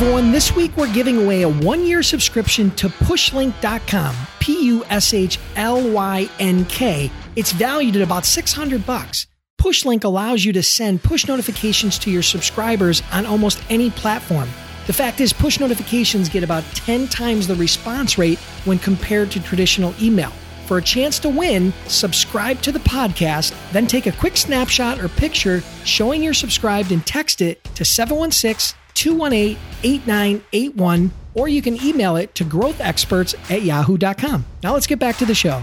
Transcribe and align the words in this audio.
Everyone, 0.00 0.30
this 0.30 0.54
week 0.54 0.76
we're 0.76 0.92
giving 0.92 1.20
away 1.20 1.42
a 1.42 1.48
one 1.48 1.84
year 1.84 2.04
subscription 2.04 2.70
to 2.76 2.88
pushlynk.com, 2.88 4.14
P 4.38 4.66
U 4.66 4.84
S 4.84 5.12
H 5.12 5.40
L 5.56 5.90
Y 5.90 6.30
N 6.38 6.64
K. 6.66 7.10
It's 7.34 7.50
valued 7.50 7.96
at 7.96 8.02
about 8.02 8.24
600 8.24 8.86
bucks. 8.86 9.26
Pushlynk 9.60 10.04
allows 10.04 10.44
you 10.44 10.52
to 10.52 10.62
send 10.62 11.02
push 11.02 11.26
notifications 11.26 11.98
to 11.98 12.12
your 12.12 12.22
subscribers 12.22 13.02
on 13.10 13.26
almost 13.26 13.60
any 13.70 13.90
platform. 13.90 14.48
The 14.86 14.92
fact 14.92 15.20
is, 15.20 15.32
push 15.32 15.58
notifications 15.58 16.28
get 16.28 16.44
about 16.44 16.62
10 16.74 17.08
times 17.08 17.48
the 17.48 17.56
response 17.56 18.16
rate 18.16 18.38
when 18.66 18.78
compared 18.78 19.32
to 19.32 19.42
traditional 19.42 19.92
email. 20.00 20.30
For 20.66 20.78
a 20.78 20.82
chance 20.82 21.18
to 21.18 21.28
win, 21.28 21.72
subscribe 21.88 22.62
to 22.62 22.70
the 22.70 22.78
podcast, 22.78 23.52
then 23.72 23.88
take 23.88 24.06
a 24.06 24.12
quick 24.12 24.36
snapshot 24.36 25.00
or 25.00 25.08
picture 25.08 25.60
showing 25.84 26.22
you're 26.22 26.34
subscribed 26.34 26.92
and 26.92 27.04
text 27.04 27.40
it 27.40 27.64
to 27.74 27.84
716 27.84 28.78
218 28.98 29.56
8981, 29.84 31.12
or 31.34 31.48
you 31.48 31.62
can 31.62 31.80
email 31.84 32.16
it 32.16 32.34
to 32.34 32.44
growthexperts 32.44 33.34
at 33.50 33.62
yahoo.com. 33.62 34.44
Now 34.62 34.74
let's 34.74 34.88
get 34.88 34.98
back 34.98 35.16
to 35.18 35.26
the 35.26 35.34
show. 35.34 35.62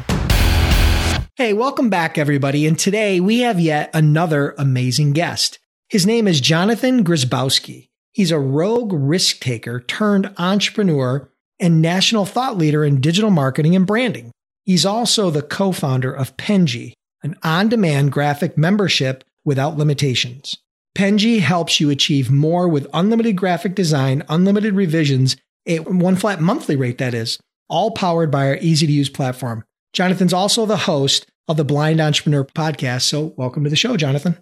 Hey, 1.36 1.52
welcome 1.52 1.90
back, 1.90 2.18
everybody. 2.18 2.66
And 2.66 2.80
today 2.80 3.20
we 3.20 3.40
have 3.40 3.60
yet 3.60 3.90
another 3.94 4.56
amazing 4.58 5.12
guest. 5.12 5.60
His 5.90 6.06
name 6.06 6.30
is 6.30 6.40
Jonathan 6.40 7.04
Grzybowski. 7.04 7.90
He's 8.14 8.32
a 8.32 8.40
rogue 8.40 8.94
risk 8.94 9.42
taker 9.42 9.82
turned 9.82 10.34
entrepreneur 10.38 11.30
and 11.60 11.82
national 11.82 12.26
thought 12.26 12.58
leader 12.58 12.86
in 12.86 13.02
digital 13.02 13.32
marketing 13.32 13.76
and 13.76 13.86
branding. 13.86 14.32
He's 14.64 14.86
also 14.86 15.30
the 15.30 15.42
co 15.42 15.74
founder 15.74 16.14
of 16.14 16.38
Penji, 16.38 16.94
an 17.22 17.36
on 17.44 17.68
demand 17.68 18.14
graphic 18.14 18.58
membership 18.58 19.26
without 19.44 19.78
limitations. 19.78 20.58
Penji 20.96 21.42
helps 21.42 21.82
you 21.82 21.90
achieve 21.90 22.32
more 22.32 22.70
with 22.70 22.88
unlimited 22.94 23.36
graphic 23.36 23.76
design, 23.76 24.24
unlimited 24.30 24.74
revisions, 24.74 25.36
a 25.68 25.80
one 25.80 26.16
flat 26.16 26.40
monthly 26.40 26.78
rate, 26.78 27.00
that 27.00 27.14
is, 27.14 27.38
all 27.68 27.92
powered 27.92 28.32
by 28.32 28.48
our 28.48 28.58
easy 28.62 28.88
to 28.88 28.94
use 28.94 29.10
platform. 29.10 29.66
Jonathan's 29.92 30.34
also 30.34 30.66
the 30.66 30.78
host 30.78 31.28
of 31.50 31.58
the 31.58 31.66
Blind 31.66 32.00
Entrepreneur 32.00 32.46
podcast. 32.46 33.02
So, 33.02 33.34
welcome 33.36 33.66
to 33.66 33.70
the 33.70 33.76
show, 33.76 33.98
Jonathan. 33.98 34.38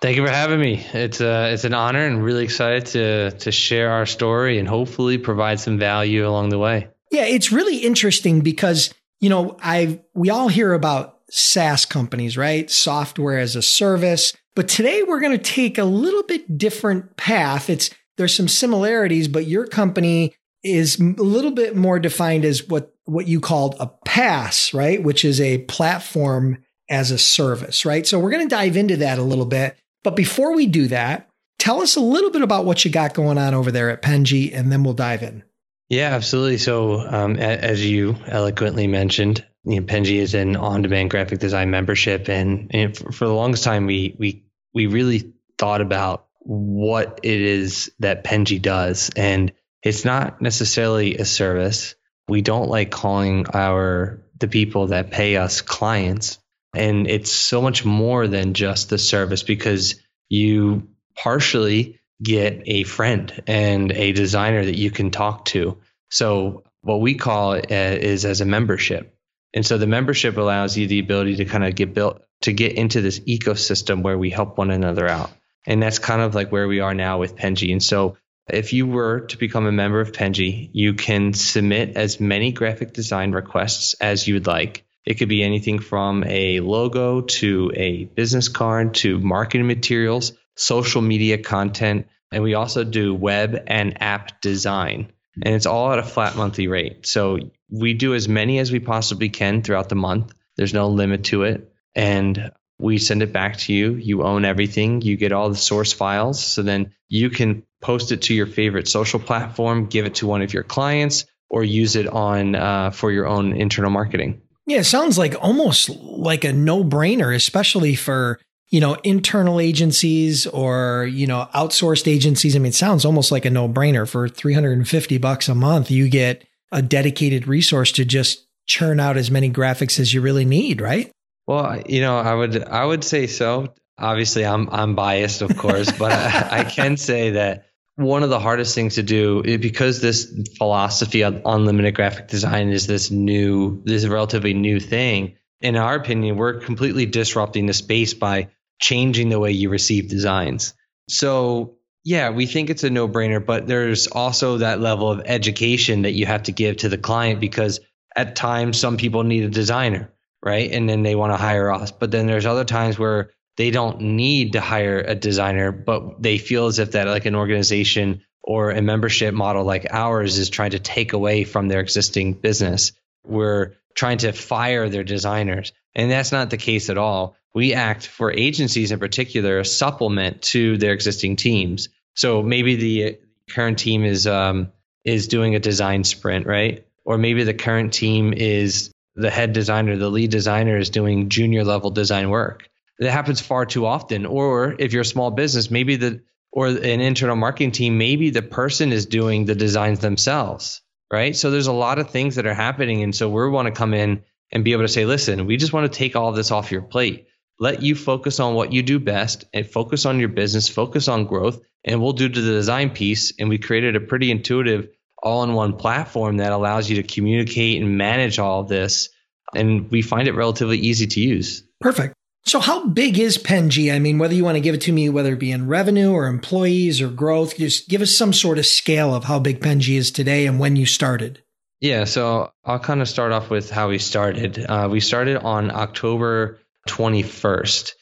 Thank 0.00 0.16
you 0.16 0.24
for 0.24 0.32
having 0.32 0.60
me. 0.60 0.82
It's 0.94 1.20
uh, 1.20 1.50
it's 1.52 1.64
an 1.64 1.74
honor 1.74 2.06
and 2.06 2.24
really 2.24 2.44
excited 2.44 2.86
to 2.86 3.30
to 3.32 3.52
share 3.52 3.90
our 3.90 4.06
story 4.06 4.58
and 4.58 4.66
hopefully 4.66 5.18
provide 5.18 5.60
some 5.60 5.78
value 5.78 6.26
along 6.26 6.48
the 6.48 6.58
way. 6.58 6.88
Yeah, 7.10 7.26
it's 7.26 7.52
really 7.52 7.78
interesting 7.78 8.40
because 8.40 8.94
you 9.20 9.28
know 9.28 9.58
I 9.62 10.00
we 10.14 10.30
all 10.30 10.48
hear 10.48 10.72
about 10.72 11.18
SaaS 11.30 11.84
companies, 11.84 12.38
right? 12.38 12.70
Software 12.70 13.38
as 13.38 13.56
a 13.56 13.62
service. 13.62 14.32
But 14.54 14.68
today 14.68 15.02
we're 15.02 15.20
going 15.20 15.36
to 15.36 15.42
take 15.42 15.78
a 15.78 15.84
little 15.84 16.22
bit 16.24 16.58
different 16.58 17.16
path. 17.16 17.70
It's 17.70 17.90
there's 18.16 18.34
some 18.34 18.48
similarities, 18.48 19.28
but 19.28 19.46
your 19.46 19.66
company 19.66 20.34
is 20.64 20.98
a 20.98 21.02
little 21.02 21.52
bit 21.52 21.76
more 21.76 21.98
defined 21.98 22.44
as 22.44 22.66
what 22.66 22.92
what 23.04 23.26
you 23.26 23.40
called 23.40 23.76
a 23.80 23.90
PaaS, 24.06 24.74
right? 24.74 25.02
Which 25.02 25.24
is 25.24 25.40
a 25.40 25.58
platform 25.58 26.58
as 26.90 27.10
a 27.10 27.18
service, 27.18 27.84
right? 27.84 28.06
So 28.06 28.18
we're 28.18 28.30
going 28.30 28.48
to 28.48 28.54
dive 28.54 28.76
into 28.76 28.96
that 28.98 29.18
a 29.18 29.22
little 29.22 29.46
bit. 29.46 29.76
But 30.04 30.16
before 30.16 30.54
we 30.54 30.66
do 30.66 30.88
that, 30.88 31.28
tell 31.58 31.80
us 31.80 31.96
a 31.96 32.00
little 32.00 32.30
bit 32.30 32.42
about 32.42 32.64
what 32.64 32.84
you 32.84 32.90
got 32.90 33.14
going 33.14 33.38
on 33.38 33.54
over 33.54 33.70
there 33.70 33.90
at 33.90 34.02
Penji, 34.02 34.54
and 34.54 34.70
then 34.70 34.84
we'll 34.84 34.94
dive 34.94 35.22
in. 35.22 35.42
Yeah, 35.88 36.14
absolutely. 36.14 36.58
So, 36.58 37.00
um, 37.00 37.36
as 37.36 37.84
you 37.84 38.16
eloquently 38.26 38.86
mentioned, 38.86 39.44
you 39.68 39.80
know, 39.80 39.86
Penji 39.86 40.16
is 40.16 40.34
an 40.34 40.56
on-demand 40.56 41.10
graphic 41.10 41.38
design 41.38 41.70
membership, 41.70 42.28
and, 42.28 42.70
and 42.74 42.96
for 42.96 43.26
the 43.26 43.34
longest 43.34 43.64
time, 43.64 43.86
we 43.86 44.16
we 44.18 44.44
we 44.72 44.86
really 44.86 45.32
thought 45.58 45.80
about 45.80 46.26
what 46.38 47.20
it 47.22 47.40
is 47.40 47.92
that 47.98 48.24
Penji 48.24 48.60
does, 48.60 49.10
and 49.14 49.52
it's 49.82 50.04
not 50.04 50.40
necessarily 50.40 51.16
a 51.16 51.24
service. 51.24 51.94
We 52.28 52.42
don't 52.42 52.68
like 52.68 52.90
calling 52.90 53.46
our 53.52 54.22
the 54.38 54.48
people 54.48 54.88
that 54.88 55.10
pay 55.10 55.36
us 55.36 55.60
clients. 55.60 56.38
And 56.74 57.08
it's 57.08 57.32
so 57.32 57.62
much 57.62 57.84
more 57.84 58.28
than 58.28 58.54
just 58.54 58.90
the 58.90 58.98
service 58.98 59.42
because 59.42 60.00
you 60.28 60.88
partially 61.16 62.00
get 62.22 62.62
a 62.66 62.84
friend 62.84 63.42
and 63.46 63.90
a 63.92 64.12
designer 64.12 64.64
that 64.64 64.76
you 64.76 64.90
can 64.90 65.10
talk 65.10 65.46
to. 65.46 65.78
So 66.10 66.64
what 66.82 67.00
we 67.00 67.14
call 67.14 67.54
it 67.54 67.70
uh, 67.70 67.98
is 67.98 68.24
as 68.24 68.40
a 68.40 68.44
membership. 68.44 69.17
And 69.54 69.64
so 69.64 69.78
the 69.78 69.86
membership 69.86 70.36
allows 70.36 70.76
you 70.76 70.86
the 70.86 70.98
ability 70.98 71.36
to 71.36 71.44
kind 71.44 71.64
of 71.64 71.74
get 71.74 71.94
built 71.94 72.22
to 72.42 72.52
get 72.52 72.72
into 72.72 73.00
this 73.00 73.20
ecosystem 73.20 74.02
where 74.02 74.18
we 74.18 74.30
help 74.30 74.58
one 74.58 74.70
another 74.70 75.08
out. 75.08 75.30
And 75.66 75.82
that's 75.82 75.98
kind 75.98 76.22
of 76.22 76.34
like 76.34 76.52
where 76.52 76.68
we 76.68 76.80
are 76.80 76.94
now 76.94 77.18
with 77.18 77.36
Penji. 77.36 77.72
And 77.72 77.82
so 77.82 78.16
if 78.48 78.72
you 78.72 78.86
were 78.86 79.20
to 79.20 79.36
become 79.36 79.66
a 79.66 79.72
member 79.72 80.00
of 80.00 80.12
Penji, 80.12 80.70
you 80.72 80.94
can 80.94 81.32
submit 81.34 81.96
as 81.96 82.20
many 82.20 82.52
graphic 82.52 82.92
design 82.92 83.32
requests 83.32 83.94
as 84.00 84.26
you 84.26 84.34
would 84.34 84.46
like. 84.46 84.84
It 85.04 85.14
could 85.14 85.28
be 85.28 85.42
anything 85.42 85.78
from 85.78 86.24
a 86.24 86.60
logo 86.60 87.22
to 87.22 87.72
a 87.74 88.04
business 88.04 88.48
card 88.48 88.94
to 88.96 89.18
marketing 89.18 89.66
materials, 89.66 90.32
social 90.56 91.02
media 91.02 91.38
content, 91.38 92.06
and 92.30 92.42
we 92.42 92.54
also 92.54 92.84
do 92.84 93.14
web 93.14 93.56
and 93.66 94.02
app 94.02 94.40
design. 94.40 95.12
And 95.42 95.54
it's 95.54 95.66
all 95.66 95.92
at 95.92 95.98
a 95.98 96.02
flat 96.02 96.36
monthly 96.36 96.68
rate. 96.68 97.06
So 97.06 97.38
we 97.70 97.94
do 97.94 98.14
as 98.14 98.28
many 98.28 98.58
as 98.58 98.72
we 98.72 98.80
possibly 98.80 99.28
can 99.28 99.62
throughout 99.62 99.88
the 99.88 99.94
month. 99.94 100.32
There's 100.56 100.74
no 100.74 100.88
limit 100.88 101.24
to 101.24 101.44
it. 101.44 101.72
And 101.94 102.52
we 102.78 102.98
send 102.98 103.22
it 103.22 103.32
back 103.32 103.56
to 103.58 103.72
you. 103.72 103.94
You 103.94 104.22
own 104.22 104.44
everything. 104.44 105.02
You 105.02 105.16
get 105.16 105.32
all 105.32 105.50
the 105.50 105.56
source 105.56 105.92
files. 105.92 106.42
So 106.42 106.62
then 106.62 106.92
you 107.08 107.30
can 107.30 107.64
post 107.80 108.12
it 108.12 108.22
to 108.22 108.34
your 108.34 108.46
favorite 108.46 108.88
social 108.88 109.20
platform, 109.20 109.86
give 109.86 110.06
it 110.06 110.16
to 110.16 110.26
one 110.26 110.42
of 110.42 110.52
your 110.52 110.62
clients, 110.62 111.26
or 111.50 111.64
use 111.64 111.96
it 111.96 112.06
on 112.06 112.54
uh, 112.54 112.90
for 112.90 113.10
your 113.10 113.26
own 113.26 113.52
internal 113.52 113.90
marketing. 113.90 114.42
Yeah, 114.66 114.78
it 114.78 114.84
sounds 114.84 115.16
like 115.16 115.34
almost 115.40 115.88
like 115.88 116.44
a 116.44 116.52
no 116.52 116.84
brainer, 116.84 117.34
especially 117.34 117.94
for 117.94 118.38
you 118.68 118.80
know 118.80 118.94
internal 119.02 119.60
agencies 119.60 120.46
or 120.46 121.08
you 121.10 121.26
know 121.26 121.48
outsourced 121.54 122.06
agencies. 122.06 122.54
I 122.54 122.58
mean, 122.58 122.70
it 122.70 122.74
sounds 122.74 123.04
almost 123.04 123.32
like 123.32 123.46
a 123.46 123.50
no 123.50 123.68
brainer. 123.68 124.06
For 124.06 124.28
three 124.28 124.52
hundred 124.52 124.76
and 124.76 124.86
fifty 124.86 125.16
bucks 125.16 125.48
a 125.48 125.54
month, 125.54 125.90
you 125.90 126.08
get 126.08 126.44
a 126.72 126.82
dedicated 126.82 127.46
resource 127.46 127.92
to 127.92 128.04
just 128.04 128.46
churn 128.66 129.00
out 129.00 129.16
as 129.16 129.30
many 129.30 129.50
graphics 129.50 129.98
as 129.98 130.12
you 130.12 130.20
really 130.20 130.44
need, 130.44 130.80
right? 130.80 131.10
Well, 131.46 131.82
you 131.86 132.02
know, 132.02 132.18
I 132.18 132.34
would 132.34 132.62
I 132.62 132.84
would 132.84 133.02
say 133.02 133.26
so. 133.26 133.74
Obviously, 133.98 134.44
I'm 134.44 134.68
I'm 134.70 134.94
biased, 134.94 135.42
of 135.42 135.56
course, 135.56 135.90
but 135.90 136.12
I, 136.12 136.48
I, 136.60 136.64
can 136.64 136.96
say 136.96 137.30
that 137.30 137.64
one 137.96 138.22
of 138.22 138.30
the 138.30 138.38
hardest 138.38 138.74
things 138.74 138.94
to 138.96 139.02
do 139.02 139.42
because 139.58 140.00
this 140.00 140.32
philosophy 140.56 141.22
of 141.22 141.42
unlimited 141.44 141.94
graphic 141.94 142.28
design 142.28 142.68
is 142.68 142.86
this 142.86 143.10
new, 143.10 143.82
this 143.84 144.06
relatively 144.06 144.54
new 144.54 144.78
thing. 144.78 145.36
In 145.60 145.74
our 145.74 145.96
opinion, 145.96 146.36
we're 146.36 146.60
completely 146.60 147.06
disrupting 147.06 147.66
the 147.66 147.72
space 147.72 148.14
by 148.14 148.50
changing 148.80 149.30
the 149.30 149.40
way 149.40 149.50
you 149.50 149.70
receive 149.70 150.08
designs. 150.08 150.74
So 151.08 151.77
yeah, 152.08 152.30
we 152.30 152.46
think 152.46 152.70
it's 152.70 152.84
a 152.84 152.88
no 152.88 153.06
brainer, 153.06 153.44
but 153.44 153.66
there's 153.66 154.06
also 154.06 154.56
that 154.58 154.80
level 154.80 155.10
of 155.10 155.20
education 155.26 156.02
that 156.02 156.12
you 156.12 156.24
have 156.24 156.44
to 156.44 156.52
give 156.52 156.78
to 156.78 156.88
the 156.88 156.96
client 156.96 157.38
because 157.38 157.80
at 158.16 158.34
times 158.34 158.80
some 158.80 158.96
people 158.96 159.24
need 159.24 159.44
a 159.44 159.50
designer, 159.50 160.10
right? 160.42 160.72
And 160.72 160.88
then 160.88 161.02
they 161.02 161.14
want 161.14 161.34
to 161.34 161.36
hire 161.36 161.70
us. 161.70 161.92
But 161.92 162.10
then 162.10 162.26
there's 162.26 162.46
other 162.46 162.64
times 162.64 162.98
where 162.98 163.32
they 163.58 163.70
don't 163.70 164.00
need 164.00 164.54
to 164.54 164.60
hire 164.62 165.00
a 165.00 165.14
designer, 165.14 165.70
but 165.70 166.22
they 166.22 166.38
feel 166.38 166.68
as 166.68 166.78
if 166.78 166.92
that 166.92 167.08
like 167.08 167.26
an 167.26 167.34
organization 167.34 168.22
or 168.42 168.70
a 168.70 168.80
membership 168.80 169.34
model 169.34 169.64
like 169.64 169.88
ours 169.90 170.38
is 170.38 170.48
trying 170.48 170.70
to 170.70 170.78
take 170.78 171.12
away 171.12 171.44
from 171.44 171.68
their 171.68 171.80
existing 171.80 172.32
business. 172.32 172.92
We're 173.22 173.74
trying 173.94 174.18
to 174.18 174.32
fire 174.32 174.88
their 174.88 175.04
designers. 175.04 175.74
And 175.94 176.10
that's 176.10 176.32
not 176.32 176.48
the 176.48 176.56
case 176.56 176.88
at 176.88 176.96
all. 176.96 177.36
We 177.54 177.74
act 177.74 178.06
for 178.06 178.32
agencies 178.32 178.92
in 178.92 178.98
particular, 178.98 179.58
a 179.58 179.64
supplement 179.66 180.40
to 180.54 180.78
their 180.78 180.94
existing 180.94 181.36
teams. 181.36 181.90
So 182.18 182.42
maybe 182.42 182.74
the 182.74 183.18
current 183.48 183.78
team 183.78 184.04
is 184.04 184.26
um, 184.26 184.72
is 185.04 185.28
doing 185.28 185.54
a 185.54 185.60
design 185.60 186.02
sprint, 186.02 186.46
right? 186.46 186.84
Or 187.04 187.16
maybe 187.16 187.44
the 187.44 187.54
current 187.54 187.92
team 187.92 188.32
is 188.32 188.90
the 189.14 189.30
head 189.30 189.52
designer, 189.52 189.96
the 189.96 190.10
lead 190.10 190.30
designer 190.30 190.76
is 190.76 190.90
doing 190.90 191.28
junior 191.28 191.62
level 191.62 191.90
design 191.90 192.28
work 192.28 192.68
that 192.98 193.12
happens 193.12 193.40
far 193.40 193.66
too 193.66 193.86
often. 193.86 194.26
Or 194.26 194.74
if 194.80 194.92
you're 194.92 195.02
a 195.02 195.14
small 195.14 195.30
business, 195.30 195.70
maybe 195.70 195.94
the 195.94 196.20
or 196.50 196.66
an 196.66 197.00
internal 197.00 197.36
marketing 197.36 197.70
team, 197.70 197.98
maybe 197.98 198.30
the 198.30 198.42
person 198.42 198.90
is 198.90 199.06
doing 199.06 199.44
the 199.44 199.54
designs 199.54 200.00
themselves. 200.00 200.80
right? 201.12 201.36
So 201.36 201.52
there's 201.52 201.68
a 201.68 201.72
lot 201.72 202.00
of 202.00 202.10
things 202.10 202.34
that 202.34 202.46
are 202.46 202.54
happening. 202.54 203.02
And 203.02 203.14
so 203.14 203.28
we 203.28 203.48
want 203.48 203.66
to 203.66 203.72
come 203.72 203.94
in 203.94 204.24
and 204.50 204.64
be 204.64 204.72
able 204.72 204.82
to 204.84 204.88
say, 204.88 205.04
listen, 205.04 205.46
we 205.46 205.56
just 205.56 205.72
want 205.72 205.92
to 205.92 205.96
take 205.96 206.16
all 206.16 206.32
this 206.32 206.50
off 206.50 206.72
your 206.72 206.82
plate. 206.82 207.27
Let 207.60 207.82
you 207.82 207.94
focus 207.94 208.40
on 208.40 208.54
what 208.54 208.72
you 208.72 208.82
do 208.82 208.98
best 208.98 209.44
and 209.52 209.66
focus 209.66 210.06
on 210.06 210.20
your 210.20 210.28
business, 210.28 210.68
focus 210.68 211.08
on 211.08 211.26
growth, 211.26 211.60
and 211.84 212.00
we'll 212.00 212.12
do 212.12 212.28
the 212.28 212.40
design 212.40 212.90
piece. 212.90 213.32
And 213.38 213.48
we 213.48 213.58
created 213.58 213.96
a 213.96 214.00
pretty 214.00 214.30
intuitive 214.30 214.88
all 215.20 215.42
in 215.42 215.54
one 215.54 215.76
platform 215.76 216.36
that 216.36 216.52
allows 216.52 216.88
you 216.88 216.96
to 216.96 217.02
communicate 217.02 217.82
and 217.82 217.98
manage 217.98 218.38
all 218.38 218.60
of 218.60 218.68
this. 218.68 219.08
And 219.54 219.90
we 219.90 220.02
find 220.02 220.28
it 220.28 220.34
relatively 220.34 220.78
easy 220.78 221.06
to 221.06 221.20
use. 221.20 221.64
Perfect. 221.80 222.14
So, 222.44 222.60
how 222.60 222.86
big 222.86 223.18
is 223.18 223.36
Penji? 223.36 223.92
I 223.92 223.98
mean, 223.98 224.18
whether 224.18 224.34
you 224.34 224.44
want 224.44 224.56
to 224.56 224.60
give 224.60 224.74
it 224.74 224.82
to 224.82 224.92
me, 224.92 225.08
whether 225.08 225.32
it 225.32 225.38
be 225.38 225.50
in 225.50 225.66
revenue 225.66 226.12
or 226.12 226.26
employees 226.26 227.02
or 227.02 227.08
growth, 227.08 227.56
just 227.56 227.88
give 227.88 228.00
us 228.00 228.14
some 228.14 228.32
sort 228.32 228.58
of 228.58 228.66
scale 228.66 229.14
of 229.14 229.24
how 229.24 229.38
big 229.38 229.60
Penji 229.60 229.96
is 229.96 230.10
today 230.10 230.46
and 230.46 230.58
when 230.58 230.76
you 230.76 230.86
started. 230.86 231.42
Yeah, 231.80 232.04
so 232.04 232.50
I'll 232.64 232.78
kind 232.78 233.02
of 233.02 233.08
start 233.08 233.32
off 233.32 233.50
with 233.50 233.70
how 233.70 233.88
we 233.88 233.98
started. 233.98 234.64
Uh, 234.66 234.88
we 234.90 235.00
started 235.00 235.36
on 235.36 235.70
October 235.70 236.58
21st. 236.88 237.92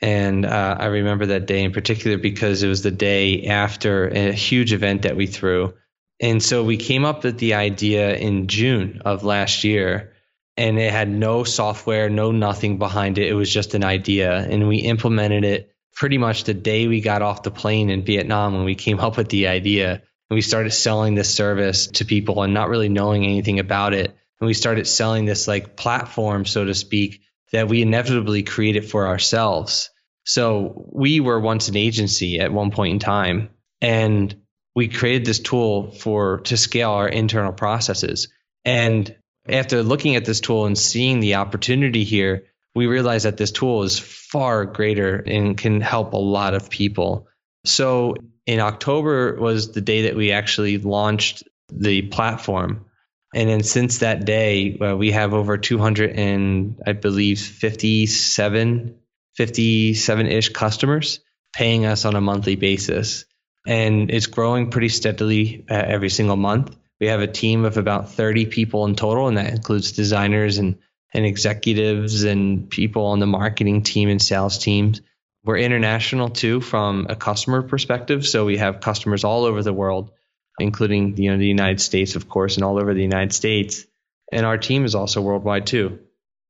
And 0.00 0.44
uh, 0.44 0.76
I 0.78 0.86
remember 0.86 1.26
that 1.26 1.46
day 1.46 1.64
in 1.64 1.72
particular 1.72 2.18
because 2.18 2.62
it 2.62 2.68
was 2.68 2.82
the 2.82 2.90
day 2.90 3.46
after 3.46 4.08
a 4.08 4.32
huge 4.32 4.72
event 4.72 5.02
that 5.02 5.16
we 5.16 5.26
threw. 5.26 5.74
And 6.20 6.42
so 6.42 6.62
we 6.62 6.76
came 6.76 7.04
up 7.04 7.24
with 7.24 7.38
the 7.38 7.54
idea 7.54 8.14
in 8.14 8.46
June 8.46 9.02
of 9.04 9.24
last 9.24 9.64
year, 9.64 10.12
and 10.56 10.78
it 10.78 10.92
had 10.92 11.08
no 11.08 11.42
software, 11.44 12.08
no 12.08 12.30
nothing 12.30 12.78
behind 12.78 13.18
it. 13.18 13.28
It 13.28 13.34
was 13.34 13.52
just 13.52 13.74
an 13.74 13.82
idea. 13.82 14.36
And 14.36 14.68
we 14.68 14.78
implemented 14.78 15.44
it 15.44 15.74
pretty 15.94 16.18
much 16.18 16.44
the 16.44 16.54
day 16.54 16.86
we 16.86 17.00
got 17.00 17.22
off 17.22 17.42
the 17.42 17.50
plane 17.50 17.90
in 17.90 18.04
Vietnam 18.04 18.54
when 18.54 18.64
we 18.64 18.74
came 18.74 19.00
up 19.00 19.16
with 19.16 19.28
the 19.28 19.48
idea. 19.48 20.02
And 20.30 20.36
we 20.36 20.42
started 20.42 20.72
selling 20.72 21.14
this 21.14 21.34
service 21.34 21.88
to 21.88 22.04
people 22.04 22.42
and 22.42 22.54
not 22.54 22.68
really 22.68 22.88
knowing 22.88 23.24
anything 23.24 23.58
about 23.58 23.94
it. 23.94 24.16
And 24.40 24.46
we 24.46 24.54
started 24.54 24.86
selling 24.86 25.24
this 25.24 25.48
like 25.48 25.76
platform, 25.76 26.44
so 26.44 26.64
to 26.64 26.74
speak, 26.74 27.22
that 27.52 27.68
we 27.68 27.82
inevitably 27.82 28.42
created 28.42 28.90
for 28.90 29.06
ourselves. 29.06 29.90
So 30.24 30.88
we 30.92 31.20
were 31.20 31.38
once 31.38 31.68
an 31.68 31.76
agency 31.76 32.40
at 32.40 32.52
one 32.52 32.70
point 32.70 32.94
in 32.94 32.98
time, 32.98 33.50
and 33.80 34.34
we 34.74 34.88
created 34.88 35.24
this 35.24 35.38
tool 35.38 35.92
for 35.92 36.40
to 36.40 36.56
scale 36.56 36.90
our 36.90 37.08
internal 37.08 37.52
processes. 37.52 38.28
And 38.64 39.14
after 39.48 39.82
looking 39.82 40.16
at 40.16 40.24
this 40.24 40.40
tool 40.40 40.66
and 40.66 40.78
seeing 40.78 41.20
the 41.20 41.36
opportunity 41.36 42.04
here, 42.04 42.44
we 42.74 42.86
realized 42.86 43.26
that 43.26 43.36
this 43.36 43.52
tool 43.52 43.82
is 43.82 43.98
far 43.98 44.64
greater 44.64 45.16
and 45.16 45.56
can 45.56 45.80
help 45.80 46.12
a 46.12 46.18
lot 46.18 46.54
of 46.54 46.70
people. 46.70 47.28
So 47.64 48.16
in 48.46 48.60
October 48.60 49.36
was 49.36 49.72
the 49.72 49.80
day 49.80 50.02
that 50.02 50.16
we 50.16 50.32
actually 50.32 50.78
launched 50.78 51.44
the 51.72 52.02
platform. 52.02 52.86
And 53.34 53.48
then 53.48 53.64
since 53.64 53.98
that 53.98 54.24
day, 54.24 54.78
uh, 54.78 54.96
we 54.96 55.10
have 55.10 55.34
over 55.34 55.58
200 55.58 56.12
and 56.12 56.80
I 56.86 56.92
believe 56.92 57.40
57, 57.40 58.94
57 59.34 60.26
ish 60.26 60.48
customers 60.50 61.18
paying 61.52 61.84
us 61.84 62.04
on 62.04 62.14
a 62.14 62.20
monthly 62.20 62.54
basis. 62.54 63.24
And 63.66 64.10
it's 64.12 64.28
growing 64.28 64.70
pretty 64.70 64.88
steadily 64.88 65.64
uh, 65.68 65.74
every 65.74 66.10
single 66.10 66.36
month. 66.36 66.76
We 67.00 67.08
have 67.08 67.20
a 67.20 67.26
team 67.26 67.64
of 67.64 67.76
about 67.76 68.12
30 68.12 68.46
people 68.46 68.84
in 68.84 68.94
total, 68.94 69.26
and 69.26 69.36
that 69.36 69.52
includes 69.52 69.92
designers 69.92 70.58
and, 70.58 70.78
and 71.12 71.26
executives 71.26 72.22
and 72.22 72.70
people 72.70 73.06
on 73.06 73.18
the 73.18 73.26
marketing 73.26 73.82
team 73.82 74.10
and 74.10 74.22
sales 74.22 74.58
teams. 74.58 75.00
We're 75.42 75.58
international 75.58 76.28
too 76.28 76.60
from 76.60 77.06
a 77.10 77.16
customer 77.16 77.62
perspective. 77.62 78.24
So 78.26 78.44
we 78.44 78.58
have 78.58 78.80
customers 78.80 79.24
all 79.24 79.44
over 79.44 79.62
the 79.62 79.72
world 79.72 80.12
including 80.58 81.16
you 81.16 81.30
know 81.30 81.38
the 81.38 81.46
United 81.46 81.80
States, 81.80 82.16
of 82.16 82.28
course, 82.28 82.56
and 82.56 82.64
all 82.64 82.78
over 82.78 82.94
the 82.94 83.02
United 83.02 83.32
States. 83.32 83.84
And 84.32 84.46
our 84.46 84.58
team 84.58 84.84
is 84.84 84.94
also 84.94 85.20
worldwide 85.20 85.66
too. 85.66 85.98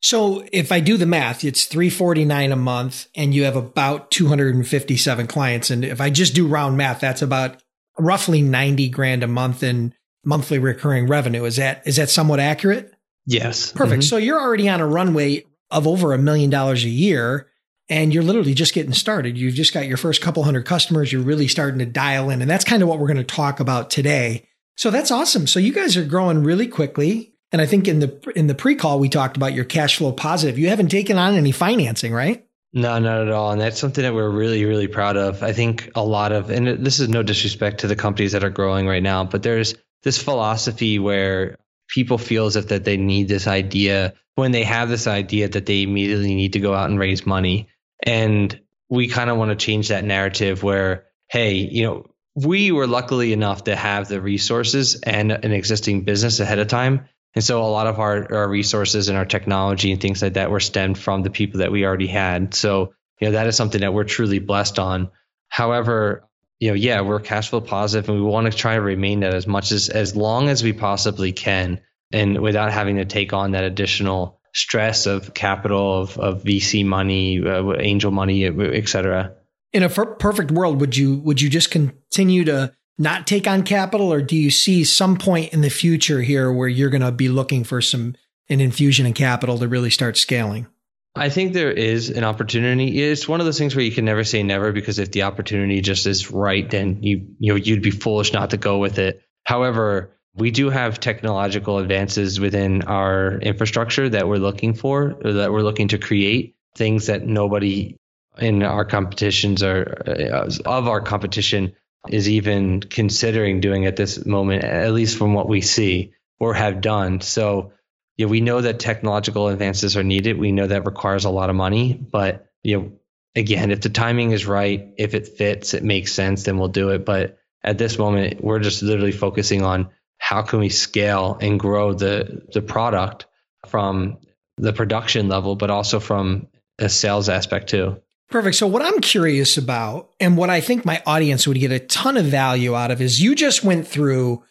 So 0.04 0.44
if 0.52 0.70
I 0.70 0.80
do 0.80 0.98
the 0.98 1.06
math, 1.06 1.44
it's 1.44 1.64
349 1.64 2.52
a 2.52 2.56
month 2.56 3.08
and 3.16 3.34
you 3.34 3.44
have 3.44 3.56
about 3.56 4.10
257 4.10 5.26
clients. 5.28 5.70
And 5.70 5.82
if 5.82 5.98
I 5.98 6.10
just 6.10 6.34
do 6.34 6.46
round 6.46 6.76
math, 6.76 7.00
that's 7.00 7.22
about 7.22 7.62
roughly 7.98 8.42
90 8.42 8.90
grand 8.90 9.22
a 9.22 9.26
month 9.26 9.62
in 9.62 9.94
monthly 10.22 10.58
recurring 10.58 11.06
revenue. 11.06 11.44
Is 11.44 11.56
that, 11.56 11.86
is 11.86 11.96
that 11.96 12.10
somewhat 12.10 12.38
accurate? 12.38 12.92
Yes. 13.24 13.72
Perfect. 13.72 14.02
Mm-hmm. 14.02 14.08
So 14.08 14.18
you're 14.18 14.38
already 14.38 14.68
on 14.68 14.82
a 14.82 14.86
runway 14.86 15.44
of 15.70 15.86
over 15.86 16.12
a 16.12 16.18
million 16.18 16.50
dollars 16.50 16.84
a 16.84 16.90
year 16.90 17.48
and 17.88 18.14
you're 18.14 18.22
literally 18.22 18.54
just 18.54 18.74
getting 18.74 18.92
started. 18.92 19.36
You've 19.36 19.54
just 19.54 19.74
got 19.74 19.86
your 19.86 19.96
first 19.96 20.22
couple 20.22 20.42
hundred 20.42 20.64
customers. 20.64 21.12
You're 21.12 21.22
really 21.22 21.48
starting 21.48 21.78
to 21.80 21.86
dial 21.86 22.30
in. 22.30 22.40
And 22.40 22.50
that's 22.50 22.64
kind 22.64 22.82
of 22.82 22.88
what 22.88 22.98
we're 22.98 23.06
going 23.06 23.16
to 23.18 23.24
talk 23.24 23.60
about 23.60 23.90
today. 23.90 24.48
So 24.76 24.90
that's 24.90 25.10
awesome. 25.10 25.46
So 25.46 25.60
you 25.60 25.72
guys 25.72 25.96
are 25.96 26.04
growing 26.04 26.42
really 26.42 26.66
quickly. 26.66 27.34
And 27.52 27.60
I 27.60 27.66
think 27.66 27.86
in 27.86 28.00
the 28.00 28.32
in 28.34 28.48
the 28.48 28.54
pre-call 28.54 28.98
we 28.98 29.08
talked 29.08 29.36
about 29.36 29.52
your 29.52 29.64
cash 29.64 29.98
flow 29.98 30.12
positive. 30.12 30.58
You 30.58 30.68
haven't 30.68 30.88
taken 30.88 31.18
on 31.18 31.34
any 31.34 31.52
financing, 31.52 32.12
right? 32.12 32.44
No, 32.72 32.98
not 32.98 33.20
at 33.20 33.30
all. 33.30 33.52
And 33.52 33.60
that's 33.60 33.78
something 33.78 34.02
that 34.02 34.14
we're 34.14 34.30
really, 34.30 34.64
really 34.64 34.88
proud 34.88 35.16
of. 35.16 35.44
I 35.44 35.52
think 35.52 35.92
a 35.94 36.04
lot 36.04 36.32
of, 36.32 36.50
and 36.50 36.84
this 36.84 36.98
is 36.98 37.08
no 37.08 37.22
disrespect 37.22 37.80
to 37.80 37.86
the 37.86 37.94
companies 37.94 38.32
that 38.32 38.42
are 38.42 38.50
growing 38.50 38.88
right 38.88 39.02
now, 39.02 39.22
but 39.22 39.44
there's 39.44 39.76
this 40.02 40.20
philosophy 40.20 40.98
where 40.98 41.56
people 41.88 42.18
feel 42.18 42.46
as 42.46 42.56
if 42.56 42.68
that 42.68 42.82
they 42.82 42.96
need 42.96 43.28
this 43.28 43.46
idea 43.46 44.14
when 44.34 44.50
they 44.50 44.64
have 44.64 44.88
this 44.88 45.06
idea 45.06 45.48
that 45.48 45.66
they 45.66 45.82
immediately 45.82 46.34
need 46.34 46.54
to 46.54 46.60
go 46.60 46.74
out 46.74 46.90
and 46.90 46.98
raise 46.98 47.24
money. 47.24 47.68
And 48.02 48.58
we 48.88 49.08
kind 49.08 49.30
of 49.30 49.36
want 49.36 49.50
to 49.50 49.56
change 49.56 49.88
that 49.88 50.04
narrative 50.04 50.62
where, 50.62 51.06
hey, 51.28 51.54
you 51.54 51.84
know, 51.84 52.06
we 52.34 52.72
were 52.72 52.86
luckily 52.86 53.32
enough 53.32 53.64
to 53.64 53.76
have 53.76 54.08
the 54.08 54.20
resources 54.20 55.00
and 55.00 55.30
an 55.30 55.52
existing 55.52 56.02
business 56.02 56.40
ahead 56.40 56.58
of 56.58 56.66
time. 56.66 57.08
And 57.34 57.42
so 57.44 57.62
a 57.62 57.66
lot 57.66 57.86
of 57.86 57.98
our, 57.98 58.32
our 58.32 58.48
resources 58.48 59.08
and 59.08 59.16
our 59.16 59.24
technology 59.24 59.92
and 59.92 60.00
things 60.00 60.22
like 60.22 60.34
that 60.34 60.50
were 60.50 60.60
stemmed 60.60 60.98
from 60.98 61.22
the 61.22 61.30
people 61.30 61.60
that 61.60 61.72
we 61.72 61.84
already 61.84 62.06
had. 62.06 62.54
So, 62.54 62.94
you 63.20 63.28
know, 63.28 63.32
that 63.32 63.46
is 63.46 63.56
something 63.56 63.80
that 63.80 63.94
we're 63.94 64.04
truly 64.04 64.38
blessed 64.38 64.78
on. 64.78 65.10
However, 65.48 66.28
you 66.60 66.68
know, 66.68 66.74
yeah, 66.74 67.00
we're 67.00 67.20
cash 67.20 67.50
flow 67.50 67.60
positive 67.60 68.08
and 68.08 68.18
we 68.18 68.24
want 68.24 68.50
to 68.50 68.56
try 68.56 68.74
to 68.74 68.80
remain 68.80 69.20
that 69.20 69.34
as 69.34 69.46
much 69.46 69.72
as 69.72 69.88
as 69.88 70.16
long 70.16 70.48
as 70.48 70.62
we 70.62 70.72
possibly 70.72 71.32
can 71.32 71.80
and 72.12 72.40
without 72.40 72.72
having 72.72 72.96
to 72.96 73.04
take 73.04 73.32
on 73.32 73.52
that 73.52 73.64
additional 73.64 74.40
stress 74.54 75.06
of 75.06 75.34
capital, 75.34 76.02
of, 76.02 76.18
of 76.18 76.42
VC 76.44 76.84
money, 76.84 77.44
uh, 77.44 77.74
angel 77.78 78.10
money, 78.10 78.44
et 78.46 78.88
cetera. 78.88 79.34
In 79.72 79.82
a 79.82 79.86
f- 79.86 80.18
perfect 80.18 80.50
world, 80.50 80.80
would 80.80 80.96
you 80.96 81.16
would 81.18 81.40
you 81.40 81.50
just 81.50 81.70
continue 81.70 82.44
to 82.44 82.72
not 82.96 83.26
take 83.26 83.48
on 83.48 83.64
capital, 83.64 84.12
or 84.12 84.22
do 84.22 84.36
you 84.36 84.50
see 84.50 84.84
some 84.84 85.16
point 85.16 85.52
in 85.52 85.60
the 85.60 85.68
future 85.68 86.22
here 86.22 86.52
where 86.52 86.68
you're 86.68 86.90
going 86.90 87.00
to 87.00 87.10
be 87.10 87.28
looking 87.28 87.64
for 87.64 87.80
some 87.80 88.14
an 88.48 88.60
infusion 88.60 89.06
in 89.06 89.14
capital 89.14 89.58
to 89.58 89.66
really 89.66 89.90
start 89.90 90.16
scaling? 90.16 90.68
I 91.16 91.28
think 91.28 91.52
there 91.52 91.70
is 91.70 92.10
an 92.10 92.24
opportunity. 92.24 93.00
It's 93.00 93.28
one 93.28 93.40
of 93.40 93.46
those 93.46 93.58
things 93.58 93.74
where 93.74 93.84
you 93.84 93.92
can 93.92 94.04
never 94.04 94.24
say 94.24 94.42
never 94.42 94.72
because 94.72 94.98
if 94.98 95.12
the 95.12 95.22
opportunity 95.22 95.80
just 95.80 96.06
is 96.06 96.30
right, 96.30 96.68
then 96.68 97.02
you 97.02 97.34
you 97.38 97.52
know 97.52 97.56
you'd 97.56 97.82
be 97.82 97.90
foolish 97.90 98.32
not 98.32 98.50
to 98.50 98.56
go 98.56 98.78
with 98.78 98.98
it. 98.98 99.22
However, 99.44 100.16
we 100.36 100.50
do 100.50 100.68
have 100.70 100.98
technological 100.98 101.78
advances 101.78 102.40
within 102.40 102.82
our 102.82 103.38
infrastructure 103.38 104.08
that 104.08 104.26
we're 104.26 104.36
looking 104.36 104.74
for, 104.74 105.16
that 105.22 105.52
we're 105.52 105.62
looking 105.62 105.88
to 105.88 105.98
create 105.98 106.56
things 106.74 107.06
that 107.06 107.24
nobody 107.24 107.96
in 108.38 108.62
our 108.64 108.84
competitions 108.84 109.62
are 109.62 110.02
uh, 110.06 110.50
of 110.64 110.88
our 110.88 111.00
competition 111.00 111.74
is 112.08 112.28
even 112.28 112.80
considering 112.80 113.60
doing 113.60 113.86
at 113.86 113.96
this 113.96 114.26
moment, 114.26 114.64
at 114.64 114.92
least 114.92 115.16
from 115.16 115.34
what 115.34 115.48
we 115.48 115.60
see 115.60 116.12
or 116.40 116.52
have 116.52 116.80
done. 116.80 117.20
So, 117.20 117.72
yeah, 118.16 118.26
we 118.26 118.40
know 118.40 118.60
that 118.60 118.80
technological 118.80 119.48
advances 119.48 119.96
are 119.96 120.02
needed. 120.02 120.38
We 120.38 120.52
know 120.52 120.66
that 120.66 120.84
requires 120.84 121.24
a 121.24 121.30
lot 121.30 121.48
of 121.48 121.56
money, 121.56 121.94
but 121.94 122.46
you 122.62 122.78
know, 122.78 122.92
again, 123.36 123.70
if 123.70 123.80
the 123.80 123.88
timing 123.88 124.32
is 124.32 124.46
right, 124.46 124.92
if 124.98 125.14
it 125.14 125.28
fits, 125.28 125.74
it 125.74 125.84
makes 125.84 126.12
sense, 126.12 126.42
then 126.42 126.58
we'll 126.58 126.68
do 126.68 126.90
it. 126.90 127.04
But 127.04 127.38
at 127.62 127.78
this 127.78 127.98
moment, 127.98 128.42
we're 128.42 128.58
just 128.58 128.82
literally 128.82 129.12
focusing 129.12 129.62
on 129.62 129.90
how 130.24 130.40
can 130.40 130.58
we 130.58 130.70
scale 130.70 131.36
and 131.42 131.60
grow 131.60 131.92
the 131.92 132.42
the 132.54 132.62
product 132.62 133.26
from 133.66 134.16
the 134.56 134.72
production 134.72 135.28
level, 135.28 135.54
but 135.54 135.68
also 135.68 136.00
from 136.00 136.46
a 136.78 136.88
sales 136.88 137.28
aspect 137.28 137.68
too. 137.68 138.00
Perfect. 138.30 138.56
So, 138.56 138.66
what 138.66 138.80
I'm 138.80 139.00
curious 139.00 139.58
about, 139.58 140.14
and 140.18 140.38
what 140.38 140.48
I 140.48 140.62
think 140.62 140.86
my 140.86 141.02
audience 141.04 141.46
would 141.46 141.58
get 141.58 141.72
a 141.72 141.78
ton 141.78 142.16
of 142.16 142.24
value 142.24 142.74
out 142.74 142.90
of, 142.90 143.02
is 143.02 143.20
you 143.20 143.34
just 143.34 143.62
went 143.64 143.86
through 143.86 144.42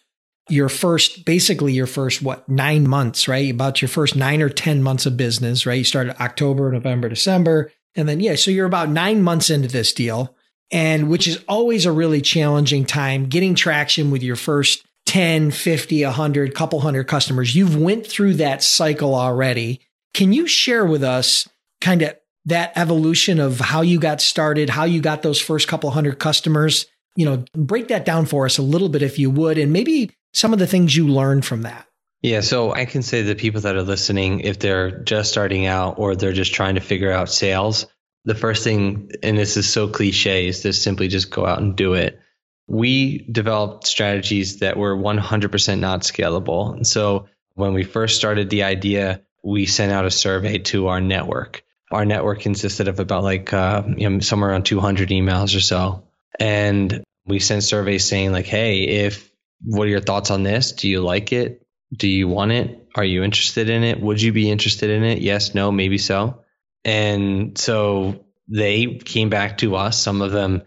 your 0.47 0.69
first, 0.69 1.25
basically 1.25 1.73
your 1.73 1.87
first, 1.87 2.21
what, 2.21 2.47
nine 2.47 2.87
months, 2.87 3.27
right? 3.27 3.49
About 3.49 3.81
your 3.81 3.89
first 3.89 4.15
nine 4.15 4.43
or 4.43 4.49
10 4.49 4.83
months 4.83 5.07
of 5.07 5.17
business, 5.17 5.65
right? 5.65 5.79
You 5.79 5.83
started 5.85 6.21
October, 6.21 6.71
November, 6.71 7.09
December. 7.09 7.71
And 7.95 8.07
then, 8.07 8.19
yeah, 8.19 8.35
so 8.35 8.51
you're 8.51 8.67
about 8.67 8.89
nine 8.89 9.23
months 9.23 9.49
into 9.49 9.69
this 9.69 9.91
deal, 9.91 10.35
and 10.69 11.09
which 11.09 11.27
is 11.27 11.43
always 11.47 11.87
a 11.87 11.91
really 11.91 12.21
challenging 12.21 12.85
time 12.85 13.25
getting 13.25 13.55
traction 13.55 14.11
with 14.11 14.21
your 14.21 14.35
first 14.35 14.85
10, 15.05 15.51
50, 15.51 16.03
100, 16.03 16.55
couple 16.55 16.79
hundred 16.79 17.05
customers. 17.05 17.55
You've 17.55 17.77
went 17.77 18.07
through 18.07 18.35
that 18.35 18.63
cycle 18.63 19.15
already. 19.15 19.81
Can 20.13 20.33
you 20.33 20.47
share 20.47 20.85
with 20.85 21.03
us 21.03 21.47
kind 21.81 22.01
of 22.01 22.15
that 22.45 22.73
evolution 22.75 23.39
of 23.39 23.59
how 23.59 23.81
you 23.81 23.99
got 23.99 24.21
started, 24.21 24.69
how 24.69 24.83
you 24.83 25.01
got 25.01 25.21
those 25.21 25.39
first 25.39 25.67
couple 25.67 25.89
hundred 25.91 26.19
customers? 26.19 26.85
You 27.15 27.25
know, 27.25 27.45
break 27.53 27.89
that 27.89 28.05
down 28.05 28.25
for 28.25 28.45
us 28.45 28.57
a 28.57 28.63
little 28.63 28.89
bit 28.89 29.01
if 29.01 29.19
you 29.19 29.29
would, 29.29 29.57
and 29.57 29.71
maybe 29.71 30.11
some 30.33 30.53
of 30.53 30.59
the 30.59 30.67
things 30.67 30.95
you 30.95 31.07
learned 31.07 31.45
from 31.45 31.61
that. 31.61 31.87
Yeah, 32.23 32.39
so 32.39 32.73
I 32.73 32.85
can 32.85 33.03
say 33.03 33.21
the 33.21 33.35
people 33.35 33.61
that 33.61 33.75
are 33.75 33.83
listening, 33.83 34.39
if 34.39 34.57
they're 34.57 34.91
just 35.01 35.29
starting 35.29 35.65
out 35.65 35.99
or 35.99 36.15
they're 36.15 36.31
just 36.31 36.53
trying 36.53 36.75
to 36.75 36.81
figure 36.81 37.11
out 37.11 37.29
sales, 37.29 37.85
the 38.23 38.33
first 38.33 38.63
thing, 38.63 39.11
and 39.21 39.37
this 39.37 39.57
is 39.57 39.69
so 39.69 39.89
cliche, 39.89 40.47
is 40.47 40.61
to 40.61 40.71
simply 40.71 41.09
just 41.09 41.29
go 41.29 41.45
out 41.45 41.59
and 41.59 41.75
do 41.75 41.93
it. 41.93 42.19
We 42.67 43.27
developed 43.31 43.87
strategies 43.87 44.59
that 44.59 44.77
were 44.77 44.95
100% 44.95 45.79
not 45.79 46.01
scalable. 46.01 46.73
And 46.73 46.87
so 46.87 47.27
when 47.55 47.73
we 47.73 47.83
first 47.83 48.15
started 48.15 48.49
the 48.49 48.63
idea, 48.63 49.21
we 49.43 49.65
sent 49.65 49.91
out 49.91 50.05
a 50.05 50.11
survey 50.11 50.59
to 50.59 50.87
our 50.87 51.01
network. 51.01 51.63
Our 51.91 52.05
network 52.05 52.39
consisted 52.39 52.87
of 52.87 52.99
about 52.99 53.23
like 53.23 53.53
uh, 53.53 53.83
you 53.97 54.09
know, 54.09 54.19
somewhere 54.19 54.51
around 54.51 54.63
200 54.63 55.09
emails 55.09 55.55
or 55.55 55.59
so. 55.59 56.07
And 56.39 57.03
we 57.25 57.39
sent 57.39 57.63
surveys 57.63 58.05
saying 58.05 58.31
like, 58.31 58.45
hey, 58.45 58.83
if 58.83 59.31
what 59.65 59.87
are 59.87 59.91
your 59.91 60.01
thoughts 60.01 60.31
on 60.31 60.43
this? 60.43 60.71
Do 60.71 60.89
you 60.89 61.01
like 61.01 61.31
it? 61.31 61.65
Do 61.95 62.07
you 62.07 62.27
want 62.27 62.51
it? 62.51 62.87
Are 62.95 63.03
you 63.03 63.23
interested 63.23 63.69
in 63.69 63.83
it? 63.83 63.99
Would 63.99 64.21
you 64.21 64.33
be 64.33 64.49
interested 64.49 64.89
in 64.89 65.03
it? 65.03 65.19
Yes, 65.19 65.53
no, 65.53 65.71
maybe 65.71 65.97
so. 65.97 66.41
And 66.83 67.57
so 67.57 68.25
they 68.47 68.95
came 68.95 69.29
back 69.29 69.59
to 69.59 69.75
us. 69.75 69.99
Some 69.99 70.21
of 70.21 70.31
them 70.31 70.63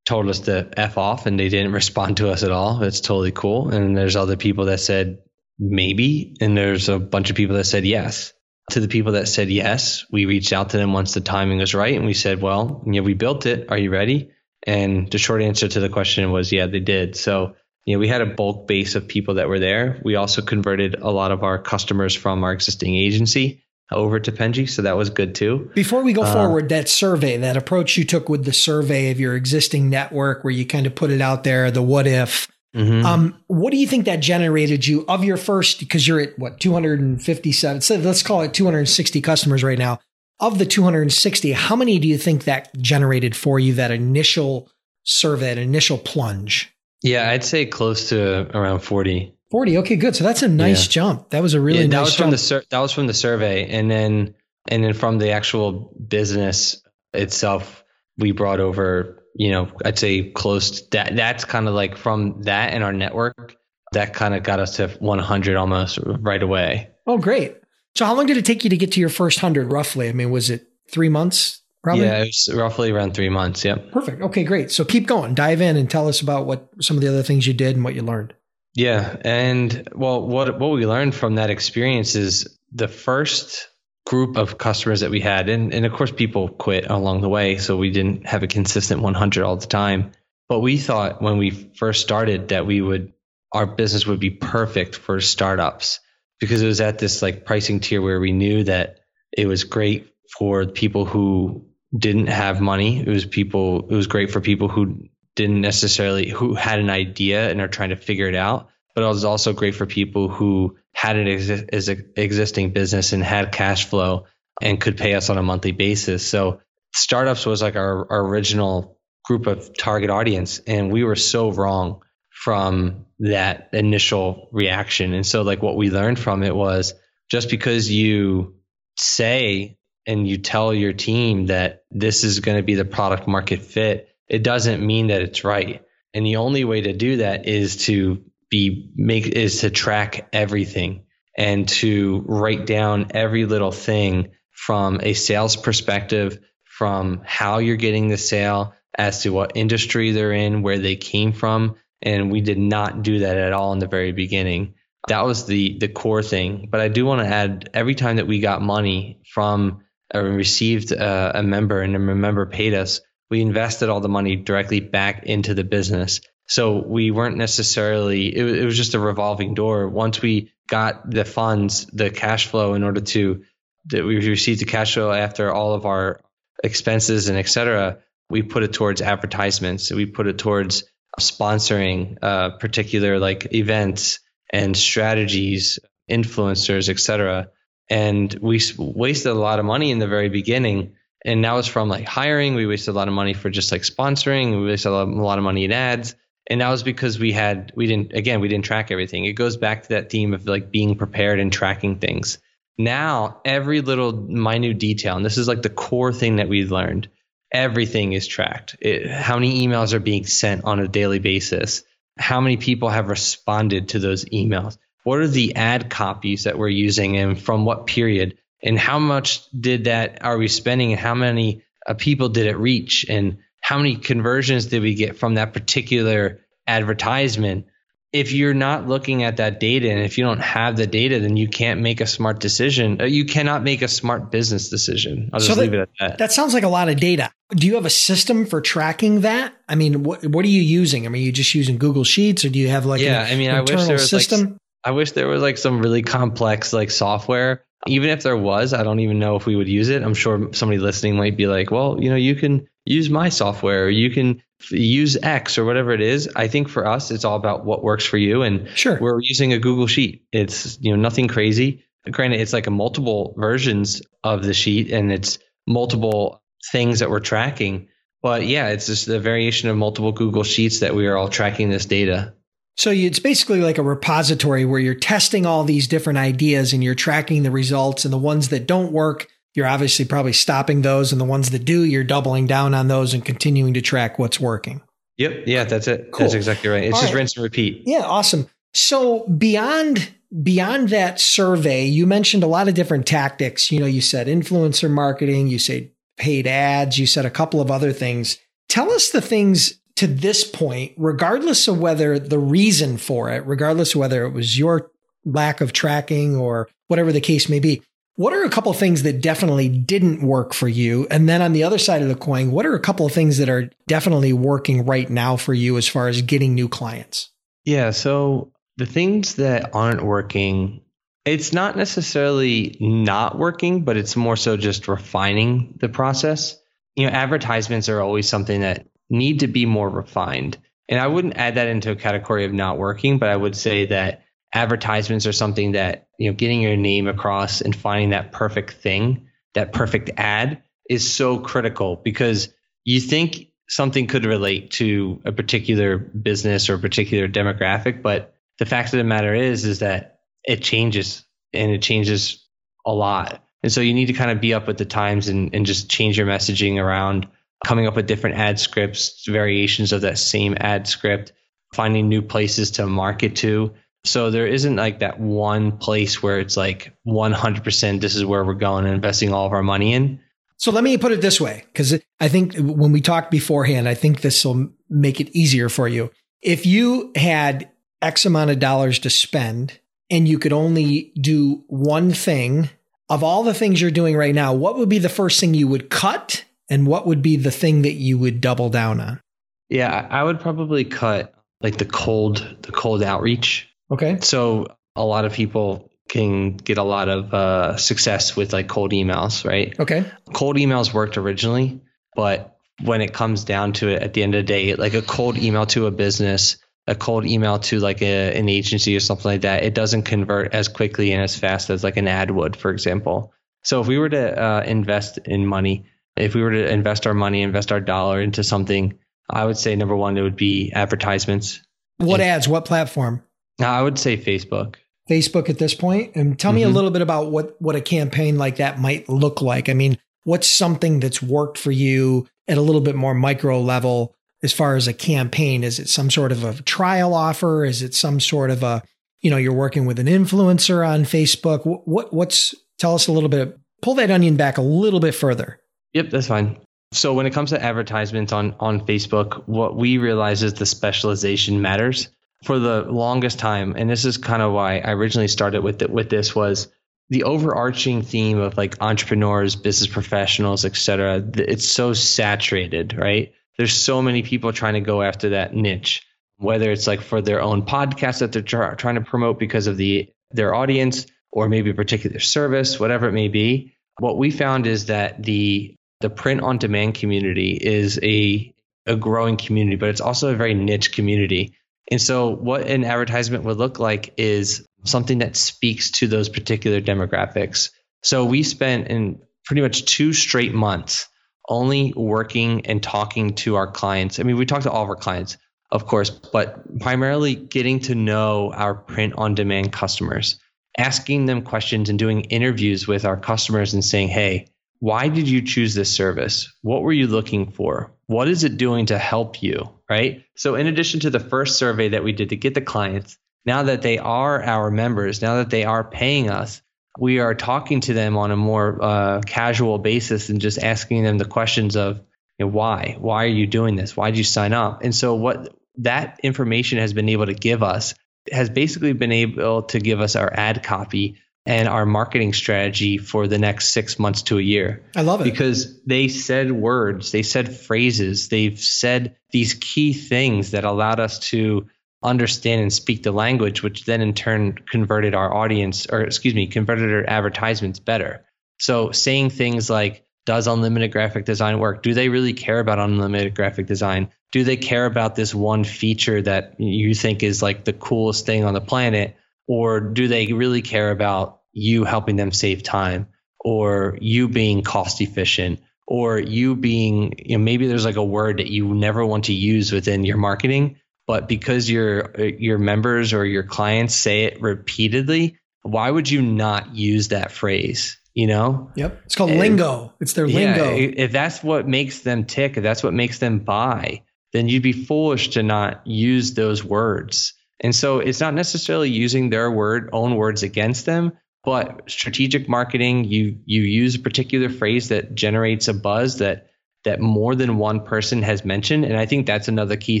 told 0.04 0.28
us 0.28 0.40
to 0.40 0.68
F 0.76 0.98
off 0.98 1.26
and 1.26 1.38
they 1.38 1.48
didn't 1.48 1.72
respond 1.80 2.18
to 2.18 2.30
us 2.30 2.42
at 2.42 2.50
all. 2.50 2.82
It's 2.82 3.00
totally 3.00 3.32
cool. 3.32 3.70
And 3.70 3.96
there's 3.96 4.16
other 4.16 4.36
people 4.36 4.66
that 4.66 4.80
said 4.80 5.18
maybe. 5.58 6.36
And 6.40 6.56
there's 6.56 6.88
a 6.88 6.98
bunch 6.98 7.30
of 7.30 7.36
people 7.36 7.56
that 7.56 7.64
said 7.64 7.84
yes. 7.84 8.32
To 8.70 8.80
the 8.80 8.88
people 8.88 9.12
that 9.12 9.28
said 9.28 9.50
yes, 9.50 10.06
we 10.10 10.24
reached 10.24 10.52
out 10.54 10.70
to 10.70 10.78
them 10.78 10.94
once 10.94 11.12
the 11.12 11.20
timing 11.20 11.58
was 11.58 11.74
right. 11.74 11.94
And 11.94 12.06
we 12.06 12.14
said, 12.14 12.40
well, 12.40 12.82
yeah, 12.86 13.02
we 13.02 13.12
built 13.12 13.44
it. 13.44 13.70
Are 13.70 13.76
you 13.76 13.90
ready? 13.90 14.30
And 14.66 15.10
the 15.10 15.18
short 15.18 15.42
answer 15.42 15.68
to 15.68 15.80
the 15.80 15.90
question 15.90 16.30
was, 16.30 16.50
yeah, 16.50 16.66
they 16.66 16.80
did. 16.80 17.14
So 17.14 17.56
you 17.84 17.94
know, 17.94 18.00
we 18.00 18.08
had 18.08 18.22
a 18.22 18.26
bulk 18.26 18.66
base 18.66 18.94
of 18.94 19.08
people 19.08 19.34
that 19.34 19.48
were 19.48 19.58
there. 19.58 20.00
We 20.02 20.16
also 20.16 20.40
converted 20.40 20.94
a 20.94 21.10
lot 21.10 21.32
of 21.32 21.42
our 21.42 21.58
customers 21.58 22.14
from 22.14 22.42
our 22.42 22.52
existing 22.52 22.94
agency 22.94 23.63
over 23.92 24.18
to 24.18 24.32
Penji, 24.32 24.68
so 24.68 24.82
that 24.82 24.96
was 24.96 25.10
good 25.10 25.34
too. 25.34 25.70
Before 25.74 26.02
we 26.02 26.12
go 26.12 26.22
uh, 26.22 26.32
forward, 26.32 26.68
that 26.70 26.88
survey, 26.88 27.36
that 27.36 27.56
approach 27.56 27.96
you 27.96 28.04
took 28.04 28.28
with 28.28 28.44
the 28.44 28.52
survey 28.52 29.10
of 29.10 29.20
your 29.20 29.36
existing 29.36 29.90
network, 29.90 30.44
where 30.44 30.52
you 30.52 30.66
kind 30.66 30.86
of 30.86 30.94
put 30.94 31.10
it 31.10 31.20
out 31.20 31.44
there, 31.44 31.70
the 31.70 31.82
what 31.82 32.06
if. 32.06 32.48
Mm-hmm. 32.74 33.06
Um, 33.06 33.38
what 33.46 33.70
do 33.70 33.76
you 33.76 33.86
think 33.86 34.06
that 34.06 34.20
generated 34.20 34.86
you 34.86 35.04
of 35.06 35.22
your 35.22 35.36
first? 35.36 35.78
Because 35.78 36.08
you're 36.08 36.20
at 36.20 36.38
what 36.38 36.58
257. 36.58 37.80
So 37.82 37.96
let's 37.96 38.22
call 38.22 38.42
it 38.42 38.52
260 38.52 39.20
customers 39.20 39.62
right 39.62 39.78
now. 39.78 40.00
Of 40.40 40.58
the 40.58 40.66
260, 40.66 41.52
how 41.52 41.76
many 41.76 42.00
do 42.00 42.08
you 42.08 42.18
think 42.18 42.44
that 42.44 42.76
generated 42.76 43.36
for 43.36 43.60
you? 43.60 43.74
That 43.74 43.92
initial 43.92 44.68
survey, 45.04 45.54
that 45.54 45.60
initial 45.60 45.96
plunge. 45.96 46.74
Yeah, 47.02 47.30
I'd 47.30 47.44
say 47.44 47.66
close 47.66 48.08
to 48.08 48.50
around 48.56 48.80
40. 48.80 49.33
40. 49.54 49.78
Okay, 49.78 49.94
good. 49.94 50.16
So 50.16 50.24
that's 50.24 50.42
a 50.42 50.48
nice 50.48 50.86
yeah. 50.86 50.90
jump. 50.90 51.30
That 51.30 51.40
was 51.40 51.54
a 51.54 51.60
really 51.60 51.82
yeah, 51.82 51.86
nice 51.86 51.92
that 51.92 52.00
was 52.00 52.10
jump. 52.16 52.24
from 52.24 52.30
the 52.32 52.38
sur- 52.38 52.64
that 52.70 52.78
was 52.80 52.90
from 52.90 53.06
the 53.06 53.14
survey 53.14 53.68
and 53.68 53.88
then 53.88 54.34
and 54.68 54.82
then 54.82 54.94
from 54.94 55.18
the 55.18 55.30
actual 55.30 55.94
business 56.08 56.82
itself 57.12 57.84
we 58.18 58.32
brought 58.32 58.58
over, 58.58 59.22
you 59.36 59.52
know, 59.52 59.70
I'd 59.84 59.96
say 59.96 60.32
close 60.32 60.80
to 60.80 60.90
that 60.90 61.14
that's 61.14 61.44
kind 61.44 61.68
of 61.68 61.74
like 61.74 61.96
from 61.96 62.42
that 62.42 62.72
and 62.72 62.82
our 62.82 62.92
network 62.92 63.54
that 63.92 64.12
kind 64.12 64.34
of 64.34 64.42
got 64.42 64.58
us 64.58 64.74
to 64.78 64.88
100 64.88 65.56
almost 65.56 66.00
right 66.02 66.42
away. 66.42 66.90
Oh, 67.06 67.18
great. 67.18 67.56
So 67.94 68.06
how 68.06 68.14
long 68.16 68.26
did 68.26 68.36
it 68.36 68.44
take 68.44 68.64
you 68.64 68.70
to 68.70 68.76
get 68.76 68.90
to 68.94 69.00
your 69.00 69.08
first 69.08 69.40
100 69.40 69.70
roughly? 69.70 70.08
I 70.08 70.12
mean, 70.14 70.32
was 70.32 70.50
it 70.50 70.66
3 70.90 71.08
months? 71.10 71.62
Probably? 71.84 72.06
Yeah, 72.06 72.22
it 72.22 72.26
was 72.26 72.50
roughly 72.52 72.90
around 72.90 73.14
three 73.14 73.28
months. 73.28 73.64
Yep. 73.64 73.92
Perfect. 73.92 74.20
Okay, 74.20 74.42
great. 74.42 74.72
So 74.72 74.84
keep 74.84 75.06
going. 75.06 75.34
Dive 75.34 75.60
in 75.60 75.76
and 75.76 75.88
tell 75.88 76.08
us 76.08 76.20
about 76.20 76.44
what 76.44 76.70
some 76.80 76.96
of 76.96 77.02
the 77.02 77.08
other 77.08 77.22
things 77.22 77.46
you 77.46 77.54
did 77.54 77.76
and 77.76 77.84
what 77.84 77.94
you 77.94 78.02
learned. 78.02 78.34
Yeah, 78.74 79.16
and 79.24 79.88
well, 79.94 80.26
what 80.26 80.58
what 80.58 80.72
we 80.72 80.86
learned 80.86 81.14
from 81.14 81.36
that 81.36 81.50
experience 81.50 82.16
is 82.16 82.58
the 82.72 82.88
first 82.88 83.68
group 84.04 84.36
of 84.36 84.58
customers 84.58 85.00
that 85.00 85.10
we 85.10 85.20
had, 85.20 85.48
and 85.48 85.72
and 85.72 85.86
of 85.86 85.92
course 85.92 86.10
people 86.10 86.48
quit 86.48 86.90
along 86.90 87.20
the 87.20 87.28
way, 87.28 87.58
so 87.58 87.76
we 87.76 87.90
didn't 87.90 88.26
have 88.26 88.42
a 88.42 88.48
consistent 88.48 89.00
100 89.00 89.44
all 89.44 89.56
the 89.56 89.66
time. 89.66 90.12
But 90.48 90.60
we 90.60 90.76
thought 90.76 91.22
when 91.22 91.38
we 91.38 91.50
first 91.50 92.02
started 92.02 92.48
that 92.48 92.66
we 92.66 92.80
would 92.80 93.12
our 93.52 93.66
business 93.66 94.06
would 94.06 94.18
be 94.18 94.30
perfect 94.30 94.96
for 94.96 95.20
startups 95.20 96.00
because 96.40 96.60
it 96.60 96.66
was 96.66 96.80
at 96.80 96.98
this 96.98 97.22
like 97.22 97.44
pricing 97.44 97.78
tier 97.78 98.02
where 98.02 98.18
we 98.18 98.32
knew 98.32 98.64
that 98.64 98.98
it 99.32 99.46
was 99.46 99.64
great 99.64 100.12
for 100.36 100.66
people 100.66 101.04
who 101.04 101.64
didn't 101.96 102.26
have 102.26 102.60
money. 102.60 103.00
It 103.00 103.08
was 103.08 103.24
people. 103.24 103.88
It 103.88 103.94
was 103.94 104.08
great 104.08 104.32
for 104.32 104.40
people 104.40 104.68
who 104.68 105.08
didn't 105.36 105.60
necessarily 105.60 106.28
who 106.28 106.54
had 106.54 106.78
an 106.78 106.90
idea 106.90 107.50
and 107.50 107.60
are 107.60 107.68
trying 107.68 107.90
to 107.90 107.96
figure 107.96 108.28
it 108.28 108.34
out. 108.34 108.68
But 108.94 109.02
it 109.02 109.08
was 109.08 109.24
also 109.24 109.52
great 109.52 109.74
for 109.74 109.86
people 109.86 110.28
who 110.28 110.76
had 110.92 111.16
an 111.16 111.26
exi- 111.26 111.68
as 111.72 111.88
existing 111.88 112.72
business 112.72 113.12
and 113.12 113.22
had 113.22 113.50
cash 113.50 113.86
flow 113.86 114.26
and 114.62 114.80
could 114.80 114.96
pay 114.96 115.14
us 115.14 115.30
on 115.30 115.38
a 115.38 115.42
monthly 115.42 115.72
basis. 115.72 116.24
So 116.26 116.60
startups 116.94 117.44
was 117.44 117.60
like 117.60 117.74
our, 117.74 118.10
our 118.10 118.26
original 118.26 118.98
group 119.24 119.46
of 119.46 119.76
target 119.76 120.10
audience, 120.10 120.60
and 120.60 120.92
we 120.92 121.02
were 121.02 121.16
so 121.16 121.50
wrong 121.50 122.02
from 122.30 123.06
that 123.20 123.70
initial 123.72 124.48
reaction. 124.52 125.14
And 125.14 125.26
so 125.26 125.42
like 125.42 125.62
what 125.62 125.76
we 125.76 125.90
learned 125.90 126.18
from 126.18 126.42
it 126.42 126.54
was 126.54 126.94
just 127.30 127.48
because 127.48 127.90
you 127.90 128.56
say 128.96 129.78
and 130.06 130.28
you 130.28 130.38
tell 130.38 130.74
your 130.74 130.92
team 130.92 131.46
that 131.46 131.84
this 131.90 132.22
is 132.22 132.40
going 132.40 132.58
to 132.58 132.62
be 132.62 132.74
the 132.74 132.84
product 132.84 133.26
market 133.26 133.62
fit, 133.62 134.13
it 134.28 134.42
doesn't 134.42 134.84
mean 134.84 135.08
that 135.08 135.22
it's 135.22 135.44
right. 135.44 135.82
And 136.12 136.24
the 136.24 136.36
only 136.36 136.64
way 136.64 136.82
to 136.82 136.92
do 136.92 137.18
that 137.18 137.48
is 137.48 137.86
to 137.86 138.24
be 138.50 138.92
make 138.94 139.26
is 139.26 139.60
to 139.60 139.70
track 139.70 140.28
everything 140.32 141.04
and 141.36 141.68
to 141.68 142.24
write 142.26 142.66
down 142.66 143.08
every 143.10 143.46
little 143.46 143.72
thing 143.72 144.30
from 144.52 145.00
a 145.02 145.14
sales 145.14 145.56
perspective, 145.56 146.38
from 146.64 147.22
how 147.24 147.58
you're 147.58 147.76
getting 147.76 148.08
the 148.08 148.16
sale, 148.16 148.74
as 148.96 149.22
to 149.22 149.30
what 149.30 149.56
industry 149.56 150.12
they're 150.12 150.32
in, 150.32 150.62
where 150.62 150.78
they 150.78 150.96
came 150.96 151.32
from. 151.32 151.74
And 152.00 152.30
we 152.30 152.40
did 152.40 152.58
not 152.58 153.02
do 153.02 153.20
that 153.20 153.36
at 153.36 153.52
all 153.52 153.72
in 153.72 153.80
the 153.80 153.88
very 153.88 154.12
beginning. 154.12 154.74
That 155.08 155.24
was 155.24 155.46
the 155.46 155.78
the 155.78 155.88
core 155.88 156.22
thing. 156.22 156.68
But 156.70 156.80
I 156.80 156.88
do 156.88 157.04
want 157.04 157.20
to 157.22 157.26
add 157.26 157.70
every 157.74 157.94
time 157.94 158.16
that 158.16 158.26
we 158.26 158.40
got 158.40 158.62
money 158.62 159.20
from 159.32 159.82
or 160.14 160.22
received 160.22 160.92
a, 160.92 161.40
a 161.40 161.42
member 161.42 161.80
and 161.80 161.96
a 161.96 161.98
member 161.98 162.46
paid 162.46 162.74
us, 162.74 163.00
we 163.30 163.40
invested 163.40 163.88
all 163.88 164.00
the 164.00 164.08
money 164.08 164.36
directly 164.36 164.80
back 164.80 165.24
into 165.24 165.54
the 165.54 165.64
business. 165.64 166.20
So 166.46 166.78
we 166.78 167.10
weren't 167.10 167.36
necessarily, 167.36 168.34
it, 168.34 168.46
it 168.46 168.64
was 168.64 168.76
just 168.76 168.94
a 168.94 168.98
revolving 168.98 169.54
door. 169.54 169.88
Once 169.88 170.20
we 170.20 170.52
got 170.68 171.10
the 171.10 171.24
funds, 171.24 171.86
the 171.86 172.10
cash 172.10 172.48
flow 172.48 172.74
in 172.74 172.82
order 172.82 173.00
to, 173.00 173.44
that 173.86 174.04
we 174.04 174.16
received 174.28 174.60
the 174.60 174.66
cash 174.66 174.94
flow 174.94 175.10
after 175.10 175.52
all 175.52 175.74
of 175.74 175.86
our 175.86 176.20
expenses 176.62 177.28
and 177.28 177.38
et 177.38 177.48
cetera, 177.48 177.98
we 178.28 178.42
put 178.42 178.62
it 178.62 178.72
towards 178.72 179.00
advertisements. 179.00 179.90
We 179.90 180.06
put 180.06 180.26
it 180.26 180.38
towards 180.38 180.84
sponsoring 181.18 182.18
uh, 182.22 182.50
particular 182.58 183.18
like 183.18 183.54
events 183.54 184.20
and 184.52 184.76
strategies, 184.76 185.78
influencers, 186.10 186.88
et 186.88 186.98
cetera 186.98 187.48
and 187.90 188.32
we 188.40 188.60
wasted 188.78 189.32
a 189.32 189.34
lot 189.34 189.58
of 189.58 189.64
money 189.64 189.90
in 189.90 189.98
the 189.98 190.08
very 190.08 190.28
beginning 190.28 190.94
and 191.24 191.44
that 191.44 191.52
was 191.52 191.66
from 191.66 191.88
like 191.88 192.06
hiring. 192.06 192.54
We 192.54 192.66
wasted 192.66 192.94
a 192.94 192.96
lot 192.96 193.08
of 193.08 193.14
money 193.14 193.34
for 193.34 193.50
just 193.50 193.72
like 193.72 193.82
sponsoring. 193.82 194.60
We 194.60 194.66
wasted 194.66 194.92
a 194.92 195.04
lot 195.04 195.38
of 195.38 195.44
money 195.44 195.64
in 195.64 195.72
ads. 195.72 196.14
And 196.48 196.60
that 196.60 196.68
was 196.68 196.82
because 196.82 197.18
we 197.18 197.32
had 197.32 197.72
we 197.74 197.86
didn't 197.86 198.12
again 198.12 198.40
we 198.40 198.48
didn't 198.48 198.66
track 198.66 198.90
everything. 198.90 199.24
It 199.24 199.32
goes 199.32 199.56
back 199.56 199.84
to 199.84 199.88
that 199.90 200.10
theme 200.10 200.34
of 200.34 200.46
like 200.46 200.70
being 200.70 200.96
prepared 200.96 201.40
and 201.40 201.50
tracking 201.50 201.98
things. 201.98 202.38
Now 202.76 203.40
every 203.44 203.80
little 203.80 204.12
minute 204.12 204.78
detail 204.78 205.16
and 205.16 205.24
this 205.24 205.38
is 205.38 205.48
like 205.48 205.62
the 205.62 205.70
core 205.70 206.12
thing 206.12 206.36
that 206.36 206.48
we've 206.48 206.70
learned 206.70 207.08
everything 207.50 208.12
is 208.12 208.26
tracked. 208.26 208.76
It, 208.80 209.08
how 209.08 209.36
many 209.36 209.66
emails 209.66 209.94
are 209.94 210.00
being 210.00 210.26
sent 210.26 210.64
on 210.64 210.80
a 210.80 210.88
daily 210.88 211.20
basis? 211.20 211.84
How 212.18 212.40
many 212.40 212.56
people 212.56 212.90
have 212.90 213.08
responded 213.08 213.90
to 213.90 214.00
those 214.00 214.24
emails? 214.26 214.76
What 215.04 215.20
are 215.20 215.28
the 215.28 215.54
ad 215.54 215.88
copies 215.88 216.44
that 216.44 216.58
we're 216.58 216.68
using 216.68 217.16
and 217.16 217.40
from 217.40 217.64
what 217.64 217.86
period 217.86 218.38
and 218.64 218.78
how 218.78 218.98
much 218.98 219.48
did 219.50 219.84
that 219.84 220.24
are 220.24 220.38
we 220.38 220.48
spending 220.48 220.92
and 220.92 221.00
how 221.00 221.14
many 221.14 221.62
uh, 221.86 221.94
people 221.94 222.30
did 222.30 222.46
it 222.46 222.56
reach? 222.56 223.04
And 223.08 223.38
how 223.60 223.76
many 223.76 223.96
conversions 223.96 224.66
did 224.66 224.82
we 224.82 224.94
get 224.94 225.18
from 225.18 225.34
that 225.34 225.52
particular 225.52 226.40
advertisement? 226.66 227.66
If 228.12 228.32
you're 228.32 228.54
not 228.54 228.86
looking 228.88 229.24
at 229.24 229.36
that 229.36 229.60
data 229.60 229.90
and 229.90 230.00
if 230.00 230.16
you 230.16 230.24
don't 230.24 230.40
have 230.40 230.76
the 230.76 230.86
data 230.86 231.18
then 231.18 231.36
you 231.36 231.48
can't 231.48 231.80
make 231.80 232.00
a 232.00 232.06
smart 232.06 232.38
decision. 232.40 233.00
Uh, 233.00 233.04
you 233.04 233.24
cannot 233.24 233.62
make 233.64 233.82
a 233.82 233.88
smart 233.88 234.30
business 234.30 234.70
decision. 234.70 235.30
I'll 235.32 235.40
just 235.40 235.50
so 235.50 235.56
that, 235.56 235.60
leave 235.60 235.74
it 235.74 235.80
at 235.80 235.88
that. 236.00 236.18
that 236.18 236.32
sounds 236.32 236.54
like 236.54 236.62
a 236.62 236.68
lot 236.68 236.88
of 236.88 236.96
data. 236.96 237.30
Do 237.50 237.66
you 237.66 237.74
have 237.74 237.84
a 237.84 237.90
system 237.90 238.46
for 238.46 238.60
tracking 238.60 239.22
that? 239.22 239.52
I 239.68 239.74
mean 239.74 240.04
what, 240.04 240.24
what 240.24 240.44
are 240.44 240.48
you 240.48 240.62
using? 240.62 241.06
I 241.06 241.10
mean 241.10 241.22
are 241.22 241.26
you 241.26 241.32
just 241.32 241.54
using 241.54 241.76
google 241.76 242.04
sheets 242.04 242.44
or 242.44 242.48
do 242.48 242.58
you 242.58 242.68
have 242.68 242.86
like 242.86 243.00
yeah 243.00 243.26
an 243.26 243.32
i 243.32 243.36
mean 243.36 243.50
i 243.50 243.60
wish 243.60 243.84
there 243.84 243.94
was 243.94 244.08
system? 244.08 244.40
Like, 244.42 244.58
I 244.84 244.90
wish 244.92 245.12
there 245.12 245.26
was 245.26 245.42
like 245.42 245.58
some 245.58 245.80
really 245.80 246.02
complex 246.02 246.72
like 246.72 246.90
software. 246.90 247.64
Even 247.86 248.10
if 248.10 248.22
there 248.22 248.36
was, 248.36 248.72
I 248.72 248.82
don't 248.82 249.00
even 249.00 249.18
know 249.18 249.36
if 249.36 249.46
we 249.46 249.56
would 249.56 249.68
use 249.68 249.88
it. 249.88 250.02
I'm 250.02 250.14
sure 250.14 250.52
somebody 250.52 250.78
listening 250.78 251.16
might 251.16 251.36
be 251.36 251.46
like, 251.46 251.70
well, 251.70 252.02
you 252.02 252.10
know, 252.10 252.16
you 252.16 252.34
can 252.34 252.66
use 252.84 253.10
my 253.10 253.28
software. 253.28 253.84
or 253.84 253.90
You 253.90 254.10
can 254.10 254.42
use 254.70 255.16
X 255.22 255.58
or 255.58 255.64
whatever 255.64 255.92
it 255.92 256.00
is. 256.00 256.30
I 256.34 256.48
think 256.48 256.68
for 256.68 256.86
us, 256.86 257.10
it's 257.10 257.24
all 257.24 257.36
about 257.36 257.64
what 257.64 257.82
works 257.82 258.04
for 258.04 258.18
you. 258.18 258.42
And 258.42 258.68
sure. 258.74 258.98
we're 259.00 259.20
using 259.20 259.52
a 259.52 259.58
Google 259.58 259.86
Sheet. 259.86 260.24
It's 260.32 260.78
you 260.80 260.94
know 260.94 261.00
nothing 261.00 261.28
crazy. 261.28 261.84
Granted, 262.10 262.40
it's 262.40 262.52
like 262.52 262.66
a 262.66 262.70
multiple 262.70 263.34
versions 263.38 264.02
of 264.22 264.42
the 264.42 264.54
sheet, 264.54 264.90
and 264.90 265.10
it's 265.10 265.38
multiple 265.66 266.42
things 266.70 267.00
that 267.00 267.10
we're 267.10 267.20
tracking. 267.20 267.88
But 268.22 268.46
yeah, 268.46 268.68
it's 268.68 268.86
just 268.86 269.08
a 269.08 269.18
variation 269.18 269.68
of 269.68 269.76
multiple 269.76 270.12
Google 270.12 270.44
Sheets 270.44 270.80
that 270.80 270.94
we 270.94 271.06
are 271.06 271.16
all 271.16 271.28
tracking 271.28 271.70
this 271.70 271.86
data. 271.86 272.34
So 272.76 272.90
it's 272.90 273.20
basically 273.20 273.60
like 273.60 273.78
a 273.78 273.82
repository 273.82 274.64
where 274.64 274.80
you're 274.80 274.94
testing 274.94 275.46
all 275.46 275.64
these 275.64 275.86
different 275.86 276.18
ideas 276.18 276.72
and 276.72 276.82
you're 276.82 276.94
tracking 276.94 277.42
the 277.42 277.50
results 277.50 278.04
and 278.04 278.12
the 278.12 278.18
ones 278.18 278.48
that 278.48 278.66
don't 278.66 278.92
work, 278.92 279.28
you're 279.54 279.66
obviously 279.66 280.04
probably 280.04 280.32
stopping 280.32 280.82
those 280.82 281.12
and 281.12 281.20
the 281.20 281.24
ones 281.24 281.50
that 281.50 281.64
do, 281.64 281.84
you're 281.84 282.02
doubling 282.02 282.46
down 282.46 282.74
on 282.74 282.88
those 282.88 283.14
and 283.14 283.24
continuing 283.24 283.74
to 283.74 283.80
track 283.80 284.18
what's 284.18 284.40
working. 284.40 284.82
Yep. 285.18 285.44
Yeah, 285.46 285.64
that's 285.64 285.86
it. 285.86 286.10
Cool. 286.10 286.24
That's 286.24 286.34
exactly 286.34 286.68
right. 286.68 286.84
It's 286.84 286.94
all 286.94 287.00
just 287.02 287.12
right. 287.12 287.18
rinse 287.18 287.36
and 287.36 287.44
repeat. 287.44 287.82
Yeah, 287.86 288.02
awesome. 288.02 288.48
So 288.72 289.26
beyond 289.28 290.10
beyond 290.42 290.88
that 290.88 291.20
survey, 291.20 291.86
you 291.86 292.06
mentioned 292.06 292.42
a 292.42 292.48
lot 292.48 292.66
of 292.66 292.74
different 292.74 293.06
tactics. 293.06 293.70
You 293.70 293.78
know, 293.78 293.86
you 293.86 294.00
said 294.00 294.26
influencer 294.26 294.90
marketing, 294.90 295.46
you 295.46 295.60
said 295.60 295.90
paid 296.16 296.48
ads, 296.48 296.98
you 296.98 297.06
said 297.06 297.24
a 297.24 297.30
couple 297.30 297.60
of 297.60 297.70
other 297.70 297.92
things. 297.92 298.38
Tell 298.68 298.90
us 298.90 299.10
the 299.10 299.20
things 299.20 299.78
to 299.96 300.06
this 300.06 300.44
point, 300.44 300.92
regardless 300.96 301.68
of 301.68 301.78
whether 301.78 302.18
the 302.18 302.38
reason 302.38 302.96
for 302.96 303.30
it, 303.30 303.46
regardless 303.46 303.94
of 303.94 304.00
whether 304.00 304.24
it 304.24 304.32
was 304.32 304.58
your 304.58 304.90
lack 305.24 305.60
of 305.60 305.72
tracking 305.72 306.36
or 306.36 306.68
whatever 306.88 307.12
the 307.12 307.20
case 307.20 307.48
may 307.48 307.60
be, 307.60 307.82
what 308.16 308.32
are 308.32 308.44
a 308.44 308.50
couple 308.50 308.70
of 308.70 308.78
things 308.78 309.02
that 309.02 309.20
definitely 309.20 309.68
didn't 309.68 310.22
work 310.22 310.54
for 310.54 310.68
you? 310.68 311.06
And 311.10 311.28
then 311.28 311.42
on 311.42 311.52
the 311.52 311.64
other 311.64 311.78
side 311.78 312.02
of 312.02 312.08
the 312.08 312.14
coin, 312.14 312.50
what 312.52 312.66
are 312.66 312.74
a 312.74 312.80
couple 312.80 313.06
of 313.06 313.12
things 313.12 313.38
that 313.38 313.48
are 313.48 313.70
definitely 313.88 314.32
working 314.32 314.84
right 314.84 315.08
now 315.08 315.36
for 315.36 315.52
you 315.52 315.76
as 315.78 315.88
far 315.88 316.08
as 316.08 316.22
getting 316.22 316.54
new 316.54 316.68
clients? 316.68 317.30
Yeah. 317.64 317.90
So 317.90 318.52
the 318.76 318.86
things 318.86 319.36
that 319.36 319.74
aren't 319.74 320.04
working, 320.04 320.82
it's 321.24 321.52
not 321.52 321.76
necessarily 321.76 322.76
not 322.80 323.36
working, 323.36 323.82
but 323.82 323.96
it's 323.96 324.14
more 324.14 324.36
so 324.36 324.56
just 324.56 324.86
refining 324.86 325.76
the 325.80 325.88
process. 325.88 326.56
You 326.94 327.06
know, 327.06 327.12
advertisements 327.12 327.88
are 327.88 328.00
always 328.00 328.28
something 328.28 328.60
that 328.60 328.86
need 329.14 329.40
to 329.40 329.46
be 329.46 329.66
more 329.66 329.88
refined. 329.88 330.58
And 330.88 331.00
I 331.00 331.06
wouldn't 331.06 331.36
add 331.36 331.54
that 331.54 331.68
into 331.68 331.90
a 331.90 331.96
category 331.96 332.44
of 332.44 332.52
not 332.52 332.78
working, 332.78 333.18
but 333.18 333.30
I 333.30 333.36
would 333.36 333.56
say 333.56 333.86
that 333.86 334.24
advertisements 334.52 335.26
are 335.26 335.32
something 335.32 335.72
that, 335.72 336.08
you 336.18 336.30
know, 336.30 336.36
getting 336.36 336.60
your 336.60 336.76
name 336.76 337.08
across 337.08 337.60
and 337.60 337.74
finding 337.74 338.10
that 338.10 338.32
perfect 338.32 338.72
thing, 338.74 339.28
that 339.54 339.72
perfect 339.72 340.10
ad 340.16 340.62
is 340.88 341.12
so 341.12 341.38
critical 341.38 341.96
because 341.96 342.52
you 342.84 343.00
think 343.00 343.48
something 343.68 344.06
could 344.06 344.26
relate 344.26 344.72
to 344.72 345.22
a 345.24 345.32
particular 345.32 345.96
business 345.96 346.68
or 346.68 346.74
a 346.74 346.78
particular 346.78 347.28
demographic, 347.28 348.02
but 348.02 348.34
the 348.58 348.66
fact 348.66 348.92
of 348.92 348.98
the 348.98 349.04
matter 349.04 349.34
is 349.34 349.64
is 349.64 349.78
that 349.78 350.20
it 350.44 350.62
changes 350.62 351.24
and 351.52 351.70
it 351.72 351.82
changes 351.82 352.46
a 352.84 352.92
lot. 352.92 353.42
And 353.62 353.72
so 353.72 353.80
you 353.80 353.94
need 353.94 354.06
to 354.06 354.12
kind 354.12 354.30
of 354.30 354.42
be 354.42 354.52
up 354.52 354.66
with 354.66 354.76
the 354.76 354.84
times 354.84 355.28
and, 355.28 355.54
and 355.54 355.64
just 355.64 355.88
change 355.88 356.18
your 356.18 356.26
messaging 356.26 356.76
around 356.76 357.26
coming 357.64 357.86
up 357.86 357.96
with 357.96 358.06
different 358.06 358.36
ad 358.36 358.60
scripts, 358.60 359.24
variations 359.26 359.92
of 359.92 360.02
that 360.02 360.18
same 360.18 360.56
ad 360.58 360.86
script, 360.86 361.32
finding 361.72 362.08
new 362.08 362.22
places 362.22 362.72
to 362.72 362.86
market 362.86 363.36
to. 363.36 363.72
So 364.04 364.30
there 364.30 364.46
isn't 364.46 364.76
like 364.76 364.98
that 364.98 365.18
one 365.18 365.78
place 365.78 366.22
where 366.22 366.38
it's 366.38 366.56
like 366.56 366.94
100% 367.06 368.00
this 368.00 368.14
is 368.14 368.24
where 368.24 368.44
we're 368.44 368.54
going 368.54 368.84
and 368.84 368.94
investing 368.94 369.32
all 369.32 369.46
of 369.46 369.52
our 369.52 369.62
money 369.62 369.94
in. 369.94 370.20
So 370.56 370.70
let 370.70 370.84
me 370.84 370.96
put 370.98 371.12
it 371.12 371.20
this 371.20 371.40
way, 371.40 371.64
because 371.72 371.98
I 372.20 372.28
think 372.28 372.54
when 372.56 372.92
we 372.92 373.00
talked 373.00 373.30
beforehand, 373.30 373.88
I 373.88 373.94
think 373.94 374.20
this 374.20 374.44
will 374.44 374.70
make 374.88 375.20
it 375.20 375.34
easier 375.34 375.68
for 375.68 375.88
you. 375.88 376.10
If 376.42 376.66
you 376.66 377.12
had 377.16 377.70
X 378.02 378.24
amount 378.26 378.50
of 378.50 378.58
dollars 378.58 378.98
to 379.00 379.10
spend 379.10 379.80
and 380.10 380.28
you 380.28 380.38
could 380.38 380.52
only 380.52 381.12
do 381.20 381.64
one 381.66 382.12
thing 382.12 382.68
of 383.08 383.24
all 383.24 383.42
the 383.42 383.54
things 383.54 383.80
you're 383.80 383.90
doing 383.90 384.16
right 384.16 384.34
now, 384.34 384.52
what 384.52 384.76
would 384.76 384.88
be 384.88 384.98
the 384.98 385.08
first 385.08 385.40
thing 385.40 385.54
you 385.54 385.66
would 385.66 385.90
cut 385.90 386.44
and 386.74 386.88
what 386.88 387.06
would 387.06 387.22
be 387.22 387.36
the 387.36 387.52
thing 387.52 387.82
that 387.82 387.92
you 387.92 388.18
would 388.18 388.40
double 388.40 388.68
down 388.68 389.00
on? 389.00 389.20
Yeah, 389.68 390.08
I 390.10 390.24
would 390.24 390.40
probably 390.40 390.84
cut 390.84 391.32
like 391.60 391.78
the 391.78 391.84
cold 391.84 392.56
the 392.62 392.72
cold 392.72 393.00
outreach. 393.00 393.68
Okay. 393.92 394.18
So 394.20 394.66
a 394.96 395.04
lot 395.04 395.24
of 395.24 395.32
people 395.32 395.88
can 396.08 396.56
get 396.56 396.76
a 396.76 396.82
lot 396.82 397.08
of 397.08 397.32
uh, 397.32 397.76
success 397.76 398.34
with 398.34 398.52
like 398.52 398.66
cold 398.66 398.90
emails, 398.90 399.48
right? 399.48 399.78
Okay. 399.78 400.04
Cold 400.32 400.56
emails 400.56 400.92
worked 400.92 401.16
originally, 401.16 401.80
but 402.16 402.56
when 402.82 403.00
it 403.00 403.12
comes 403.14 403.44
down 403.44 403.72
to 403.74 403.88
it, 403.88 404.02
at 404.02 404.12
the 404.12 404.24
end 404.24 404.34
of 404.34 404.40
the 404.40 404.52
day, 404.52 404.74
like 404.74 404.94
a 404.94 405.02
cold 405.02 405.38
email 405.38 405.66
to 405.66 405.86
a 405.86 405.92
business, 405.92 406.56
a 406.88 406.96
cold 406.96 407.24
email 407.24 407.60
to 407.60 407.78
like 407.78 408.02
a, 408.02 408.36
an 408.36 408.48
agency 408.48 408.96
or 408.96 409.00
something 409.00 409.30
like 409.30 409.42
that, 409.42 409.62
it 409.62 409.74
doesn't 409.74 410.02
convert 410.02 410.52
as 410.52 410.66
quickly 410.66 411.12
and 411.12 411.22
as 411.22 411.38
fast 411.38 411.70
as 411.70 411.84
like 411.84 411.96
an 411.96 412.08
ad 412.08 412.32
would, 412.32 412.56
for 412.56 412.72
example. 412.72 413.32
So 413.62 413.80
if 413.80 413.86
we 413.86 413.96
were 413.96 414.08
to 414.08 414.42
uh, 414.42 414.64
invest 414.66 415.18
in 415.18 415.46
money, 415.46 415.86
if 416.16 416.34
we 416.34 416.42
were 416.42 416.52
to 416.52 416.70
invest 416.70 417.06
our 417.06 417.14
money, 417.14 417.42
invest 417.42 417.72
our 417.72 417.80
dollar 417.80 418.20
into 418.20 418.44
something, 418.44 418.98
I 419.30 419.44
would 419.44 419.58
say 419.58 419.74
number 419.76 419.96
one, 419.96 420.16
it 420.16 420.22
would 420.22 420.36
be 420.36 420.72
advertisements. 420.72 421.62
What 421.98 422.20
ads? 422.20 422.48
What 422.48 422.64
platform? 422.64 423.22
I 423.60 423.82
would 423.82 423.98
say 423.98 424.16
Facebook. 424.16 424.76
Facebook 425.08 425.48
at 425.50 425.58
this 425.58 425.74
point. 425.74 426.14
point, 426.14 426.16
and 426.16 426.38
tell 426.38 426.50
mm-hmm. 426.50 426.56
me 426.56 426.62
a 426.62 426.66
mm-hmm. 426.66 426.74
little 426.74 426.90
bit 426.90 427.02
about 427.02 427.30
what 427.30 427.60
what 427.60 427.76
a 427.76 427.80
campaign 427.80 428.38
like 428.38 428.56
that 428.56 428.80
might 428.80 429.08
look 429.08 429.42
like. 429.42 429.68
I 429.68 429.74
mean, 429.74 429.98
what's 430.24 430.48
something 430.48 431.00
that's 431.00 431.22
worked 431.22 431.58
for 431.58 431.70
you 431.70 432.26
at 432.48 432.58
a 432.58 432.62
little 432.62 432.80
bit 432.80 432.96
more 432.96 433.14
micro 433.14 433.60
level 433.60 434.14
as 434.42 434.52
far 434.52 434.76
as 434.76 434.88
a 434.88 434.92
campaign? 434.92 435.62
Is 435.62 435.78
it 435.78 435.88
some 435.88 436.10
sort 436.10 436.32
of 436.32 436.44
a 436.44 436.54
trial 436.62 437.14
offer? 437.14 437.64
Is 437.64 437.82
it 437.82 437.94
some 437.94 438.18
sort 438.20 438.50
of 438.50 438.62
a 438.62 438.82
you 439.20 439.30
know 439.30 439.36
you're 439.36 439.52
working 439.52 439.86
with 439.86 439.98
an 439.98 440.06
influencer 440.06 440.86
on 440.86 441.04
Facebook? 441.04 441.64
What, 441.66 441.86
what 441.86 442.12
what's 442.12 442.54
tell 442.78 442.94
us 442.94 443.06
a 443.06 443.12
little 443.12 443.28
bit. 443.28 443.58
Pull 443.82 443.94
that 443.94 444.10
onion 444.10 444.36
back 444.36 444.56
a 444.56 444.62
little 444.62 445.00
bit 445.00 445.14
further. 445.14 445.60
Yep, 445.94 446.10
that's 446.10 446.26
fine. 446.26 446.58
So 446.92 447.14
when 447.14 447.26
it 447.26 447.32
comes 447.32 447.50
to 447.50 447.62
advertisements 447.62 448.32
on 448.32 448.54
on 448.60 448.86
Facebook, 448.86 449.42
what 449.46 449.76
we 449.76 449.98
realize 449.98 450.42
is 450.42 450.54
the 450.54 450.66
specialization 450.66 451.62
matters. 451.62 452.08
For 452.44 452.58
the 452.58 452.82
longest 452.82 453.38
time, 453.38 453.74
and 453.74 453.88
this 453.88 454.04
is 454.04 454.18
kind 454.18 454.42
of 454.42 454.52
why 454.52 454.78
I 454.78 454.92
originally 454.92 455.28
started 455.28 455.62
with 455.62 455.80
it, 455.80 455.90
with 455.90 456.10
this 456.10 456.36
was 456.36 456.68
the 457.08 457.24
overarching 457.24 458.02
theme 458.02 458.38
of 458.38 458.58
like 458.58 458.76
entrepreneurs, 458.82 459.56
business 459.56 459.90
professionals, 459.90 460.66
etc. 460.66 461.24
It's 461.36 461.66
so 461.66 461.94
saturated, 461.94 462.98
right? 462.98 463.32
There's 463.56 463.72
so 463.72 464.02
many 464.02 464.22
people 464.22 464.52
trying 464.52 464.74
to 464.74 464.80
go 464.80 465.00
after 465.00 465.30
that 465.30 465.54
niche, 465.54 466.06
whether 466.36 466.70
it's 466.70 466.86
like 466.86 467.00
for 467.00 467.22
their 467.22 467.40
own 467.40 467.62
podcast 467.62 468.18
that 468.18 468.32
they're 468.32 468.42
tr- 468.42 468.74
trying 468.74 468.96
to 468.96 469.00
promote 469.00 469.38
because 469.38 469.66
of 469.66 469.78
the 469.78 470.10
their 470.30 470.54
audience 470.54 471.06
or 471.32 471.48
maybe 471.48 471.70
a 471.70 471.74
particular 471.74 472.20
service, 472.20 472.78
whatever 472.78 473.08
it 473.08 473.12
may 473.12 473.28
be. 473.28 473.74
What 474.00 474.18
we 474.18 474.30
found 474.30 474.66
is 474.66 474.86
that 474.86 475.22
the 475.22 475.76
the 476.04 476.10
print 476.10 476.42
on 476.42 476.58
demand 476.58 476.94
community 476.94 477.52
is 477.52 477.98
a 478.02 478.54
a 478.84 478.94
growing 478.94 479.38
community, 479.38 479.76
but 479.76 479.88
it's 479.88 480.02
also 480.02 480.28
a 480.28 480.36
very 480.36 480.52
niche 480.52 480.92
community. 480.92 481.54
And 481.90 481.98
so 481.98 482.28
what 482.28 482.66
an 482.66 482.84
advertisement 482.84 483.44
would 483.44 483.56
look 483.56 483.78
like 483.78 484.12
is 484.18 484.66
something 484.84 485.20
that 485.20 485.34
speaks 485.34 485.92
to 485.92 486.06
those 486.06 486.28
particular 486.28 486.82
demographics. 486.82 487.70
So 488.02 488.26
we 488.26 488.42
spent 488.42 488.88
in 488.88 489.18
pretty 489.46 489.62
much 489.62 489.86
two 489.86 490.12
straight 490.12 490.52
months 490.52 491.08
only 491.48 491.94
working 491.96 492.66
and 492.66 492.82
talking 492.82 493.34
to 493.36 493.54
our 493.54 493.72
clients. 493.72 494.20
I 494.20 494.24
mean, 494.24 494.36
we 494.36 494.44
talked 494.44 494.64
to 494.64 494.70
all 494.70 494.82
of 494.82 494.90
our 494.90 494.96
clients, 494.96 495.38
of 495.70 495.86
course, 495.86 496.10
but 496.10 496.80
primarily 496.80 497.34
getting 497.34 497.80
to 497.80 497.94
know 497.94 498.52
our 498.52 498.74
print 498.74 499.14
on 499.16 499.34
demand 499.34 499.72
customers, 499.72 500.38
asking 500.76 501.24
them 501.24 501.40
questions 501.40 501.88
and 501.88 501.98
doing 501.98 502.24
interviews 502.24 502.86
with 502.86 503.06
our 503.06 503.16
customers 503.16 503.72
and 503.72 503.82
saying, 503.82 504.08
hey, 504.08 504.48
why 504.84 505.08
did 505.08 505.26
you 505.26 505.40
choose 505.40 505.74
this 505.74 505.90
service? 505.90 506.52
What 506.60 506.82
were 506.82 506.92
you 506.92 507.06
looking 507.06 507.52
for? 507.52 507.94
What 508.04 508.28
is 508.28 508.44
it 508.44 508.58
doing 508.58 508.84
to 508.86 508.98
help 508.98 509.42
you? 509.42 509.70
Right. 509.88 510.26
So, 510.36 510.56
in 510.56 510.66
addition 510.66 511.00
to 511.00 511.10
the 511.10 511.18
first 511.18 511.56
survey 511.56 511.88
that 511.88 512.04
we 512.04 512.12
did 512.12 512.28
to 512.28 512.36
get 512.36 512.52
the 512.52 512.60
clients, 512.60 513.16
now 513.46 513.62
that 513.62 513.80
they 513.80 513.96
are 513.96 514.42
our 514.42 514.70
members, 514.70 515.22
now 515.22 515.36
that 515.36 515.48
they 515.48 515.64
are 515.64 515.84
paying 515.84 516.28
us, 516.28 516.60
we 516.98 517.18
are 517.18 517.34
talking 517.34 517.80
to 517.80 517.94
them 517.94 518.18
on 518.18 518.30
a 518.30 518.36
more 518.36 518.78
uh, 518.82 519.20
casual 519.22 519.78
basis 519.78 520.28
and 520.28 520.38
just 520.38 520.58
asking 520.58 521.02
them 521.02 521.16
the 521.16 521.24
questions 521.24 521.76
of 521.76 522.02
you 522.38 522.44
know, 522.44 522.48
why? 522.48 522.98
Why 522.98 523.24
are 523.24 523.38
you 523.40 523.46
doing 523.46 523.76
this? 523.76 523.96
Why 523.96 524.10
did 524.10 524.18
you 524.18 524.24
sign 524.24 524.52
up? 524.52 524.82
And 524.82 524.94
so, 524.94 525.14
what 525.14 525.56
that 525.78 526.20
information 526.22 526.76
has 526.76 526.92
been 526.92 527.08
able 527.08 527.24
to 527.24 527.34
give 527.34 527.62
us 527.62 527.94
has 528.30 528.50
basically 528.50 528.92
been 528.92 529.12
able 529.12 529.62
to 529.62 529.80
give 529.80 530.02
us 530.02 530.14
our 530.14 530.30
ad 530.30 530.62
copy 530.62 531.22
and 531.46 531.68
our 531.68 531.84
marketing 531.84 532.32
strategy 532.32 532.96
for 532.96 533.26
the 533.26 533.38
next 533.38 533.68
six 533.70 533.98
months 533.98 534.22
to 534.22 534.38
a 534.38 534.42
year. 534.42 534.82
I 534.96 535.02
love 535.02 535.20
it. 535.20 535.24
Because 535.24 535.82
they 535.82 536.08
said 536.08 536.50
words, 536.50 537.12
they 537.12 537.22
said 537.22 537.54
phrases, 537.54 538.28
they've 538.28 538.58
said 538.58 539.16
these 539.30 539.54
key 539.54 539.92
things 539.92 540.52
that 540.52 540.64
allowed 540.64 541.00
us 541.00 541.18
to 541.30 541.66
understand 542.02 542.62
and 542.62 542.72
speak 542.72 543.02
the 543.02 543.12
language, 543.12 543.62
which 543.62 543.84
then 543.84 544.00
in 544.00 544.14
turn 544.14 544.54
converted 544.54 545.14
our 545.14 545.34
audience, 545.34 545.86
or 545.86 546.00
excuse 546.02 546.34
me, 546.34 546.46
converted 546.46 546.92
our 546.92 547.04
advertisements 547.08 547.78
better. 547.78 548.24
So 548.58 548.92
saying 548.92 549.30
things 549.30 549.68
like, 549.68 550.04
does 550.26 550.46
unlimited 550.46 550.92
graphic 550.92 551.26
design 551.26 551.58
work? 551.58 551.82
Do 551.82 551.92
they 551.92 552.08
really 552.08 552.32
care 552.32 552.58
about 552.58 552.78
unlimited 552.78 553.34
graphic 553.34 553.66
design? 553.66 554.08
Do 554.32 554.42
they 554.42 554.56
care 554.56 554.86
about 554.86 555.14
this 555.14 555.34
one 555.34 555.64
feature 555.64 556.22
that 556.22 556.54
you 556.58 556.94
think 556.94 557.22
is 557.22 557.42
like 557.42 557.64
the 557.64 557.74
coolest 557.74 558.24
thing 558.24 558.44
on 558.44 558.54
the 558.54 558.62
planet? 558.62 559.16
Or 559.46 559.80
do 559.80 560.08
they 560.08 560.32
really 560.32 560.62
care 560.62 560.90
about 560.90 561.40
you 561.52 561.84
helping 561.84 562.16
them 562.16 562.32
save 562.32 562.62
time 562.62 563.08
or 563.40 563.98
you 564.00 564.28
being 564.28 564.62
cost 564.62 565.00
efficient 565.00 565.60
or 565.86 566.18
you 566.18 566.56
being, 566.56 567.14
you 567.18 567.36
know, 567.36 567.44
maybe 567.44 567.66
there's 567.66 567.84
like 567.84 567.96
a 567.96 568.04
word 568.04 568.38
that 568.38 568.50
you 568.50 568.74
never 568.74 569.04
want 569.04 569.26
to 569.26 569.34
use 569.34 569.70
within 569.70 570.04
your 570.04 570.16
marketing, 570.16 570.76
but 571.06 571.28
because 571.28 571.68
your 571.70 572.14
your 572.18 572.56
members 572.58 573.12
or 573.12 573.26
your 573.26 573.42
clients 573.42 573.94
say 573.94 574.24
it 574.24 574.40
repeatedly, 574.40 575.36
why 575.62 575.90
would 575.90 576.10
you 576.10 576.22
not 576.22 576.74
use 576.74 577.08
that 577.08 577.30
phrase? 577.30 577.98
You 578.14 578.28
know? 578.28 578.70
Yep. 578.76 579.02
It's 579.04 579.14
called 579.14 579.30
and, 579.30 579.40
lingo. 579.40 579.92
It's 580.00 580.14
their 580.14 580.26
yeah, 580.26 580.56
lingo. 580.56 580.94
If 580.96 581.12
that's 581.12 581.42
what 581.42 581.68
makes 581.68 582.00
them 582.00 582.24
tick, 582.24 582.56
if 582.56 582.62
that's 582.62 582.82
what 582.82 582.94
makes 582.94 583.18
them 583.18 583.40
buy, 583.40 584.04
then 584.32 584.48
you'd 584.48 584.62
be 584.62 584.72
foolish 584.72 585.30
to 585.30 585.42
not 585.42 585.86
use 585.86 586.34
those 586.34 586.64
words. 586.64 587.34
And 587.64 587.74
so 587.74 587.98
it's 587.98 588.20
not 588.20 588.34
necessarily 588.34 588.90
using 588.90 589.30
their 589.30 589.50
word 589.50 589.90
own 589.92 590.14
words 590.16 590.42
against 590.42 590.86
them, 590.86 591.14
but 591.42 591.90
strategic 591.90 592.48
marketing, 592.48 593.04
you 593.04 593.38
you 593.44 593.62
use 593.62 593.96
a 593.96 594.00
particular 594.00 594.48
phrase 594.48 594.90
that 594.90 595.14
generates 595.14 595.66
a 595.66 595.74
buzz 595.74 596.18
that 596.18 596.46
that 596.84 597.00
more 597.00 597.34
than 597.34 597.58
one 597.58 597.84
person 597.84 598.22
has 598.22 598.44
mentioned. 598.44 598.84
And 598.84 598.96
I 598.96 599.06
think 599.06 599.26
that's 599.26 599.48
another 599.48 599.76
key 599.76 600.00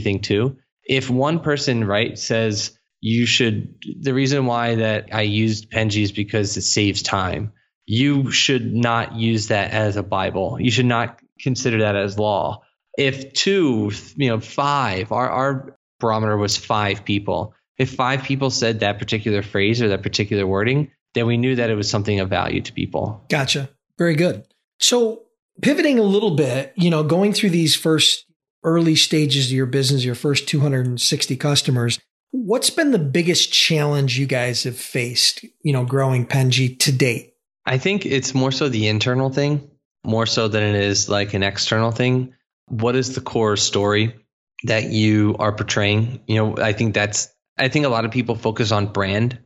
thing 0.00 0.20
too. 0.20 0.58
If 0.84 1.08
one 1.08 1.40
person, 1.40 1.84
right, 1.84 2.18
says 2.18 2.78
you 3.00 3.26
should 3.26 3.74
the 4.00 4.14
reason 4.14 4.46
why 4.46 4.76
that 4.76 5.08
I 5.12 5.22
used 5.22 5.70
Penji 5.70 6.02
is 6.02 6.12
because 6.12 6.56
it 6.56 6.62
saves 6.62 7.02
time 7.02 7.52
you 7.86 8.30
should 8.30 8.74
not 8.74 9.14
use 9.14 9.48
that 9.48 9.72
as 9.72 9.96
a 9.96 10.02
Bible. 10.02 10.58
You 10.60 10.70
should 10.70 10.86
not 10.86 11.20
consider 11.40 11.80
that 11.80 11.96
as 11.96 12.18
law. 12.18 12.62
If 12.96 13.32
two, 13.32 13.90
you 14.16 14.30
know, 14.30 14.40
five, 14.40 15.12
our, 15.12 15.28
our 15.28 15.78
barometer 16.04 16.36
was 16.36 16.56
five 16.56 17.04
people. 17.04 17.54
If 17.78 17.94
five 17.94 18.22
people 18.22 18.50
said 18.50 18.80
that 18.80 18.98
particular 18.98 19.42
phrase 19.42 19.80
or 19.80 19.88
that 19.88 20.02
particular 20.02 20.46
wording, 20.46 20.90
then 21.14 21.26
we 21.26 21.38
knew 21.38 21.56
that 21.56 21.70
it 21.70 21.74
was 21.74 21.88
something 21.88 22.20
of 22.20 22.28
value 22.28 22.60
to 22.60 22.72
people. 22.72 23.24
Gotcha. 23.30 23.70
Very 23.98 24.14
good. 24.14 24.46
So 24.78 25.22
pivoting 25.62 25.98
a 25.98 26.02
little 26.02 26.36
bit, 26.36 26.74
you 26.76 26.90
know, 26.90 27.02
going 27.02 27.32
through 27.32 27.50
these 27.50 27.74
first 27.74 28.26
early 28.64 28.96
stages 28.96 29.46
of 29.46 29.52
your 29.52 29.66
business, 29.66 30.04
your 30.04 30.14
first 30.14 30.46
260 30.46 31.36
customers, 31.36 31.98
what's 32.32 32.70
been 32.70 32.90
the 32.90 32.98
biggest 32.98 33.52
challenge 33.52 34.18
you 34.18 34.26
guys 34.26 34.64
have 34.64 34.76
faced, 34.76 35.44
you 35.62 35.72
know, 35.72 35.84
growing 35.84 36.26
Penji 36.26 36.78
to 36.80 36.92
date? 36.92 37.34
I 37.64 37.78
think 37.78 38.04
it's 38.04 38.34
more 38.34 38.52
so 38.52 38.68
the 38.68 38.88
internal 38.88 39.30
thing, 39.30 39.70
more 40.04 40.26
so 40.26 40.48
than 40.48 40.62
it 40.62 40.74
is 40.74 41.08
like 41.08 41.32
an 41.32 41.42
external 41.42 41.92
thing. 41.92 42.34
What 42.66 42.94
is 42.94 43.14
the 43.14 43.20
core 43.20 43.56
story 43.56 44.14
that 44.62 44.84
you 44.84 45.36
are 45.38 45.52
portraying? 45.52 46.20
You 46.26 46.36
know, 46.36 46.56
I 46.56 46.72
think 46.72 46.94
that's, 46.94 47.28
I 47.58 47.68
think 47.68 47.84
a 47.84 47.90
lot 47.90 48.04
of 48.04 48.10
people 48.10 48.36
focus 48.36 48.72
on 48.72 48.92
brand, 48.92 49.38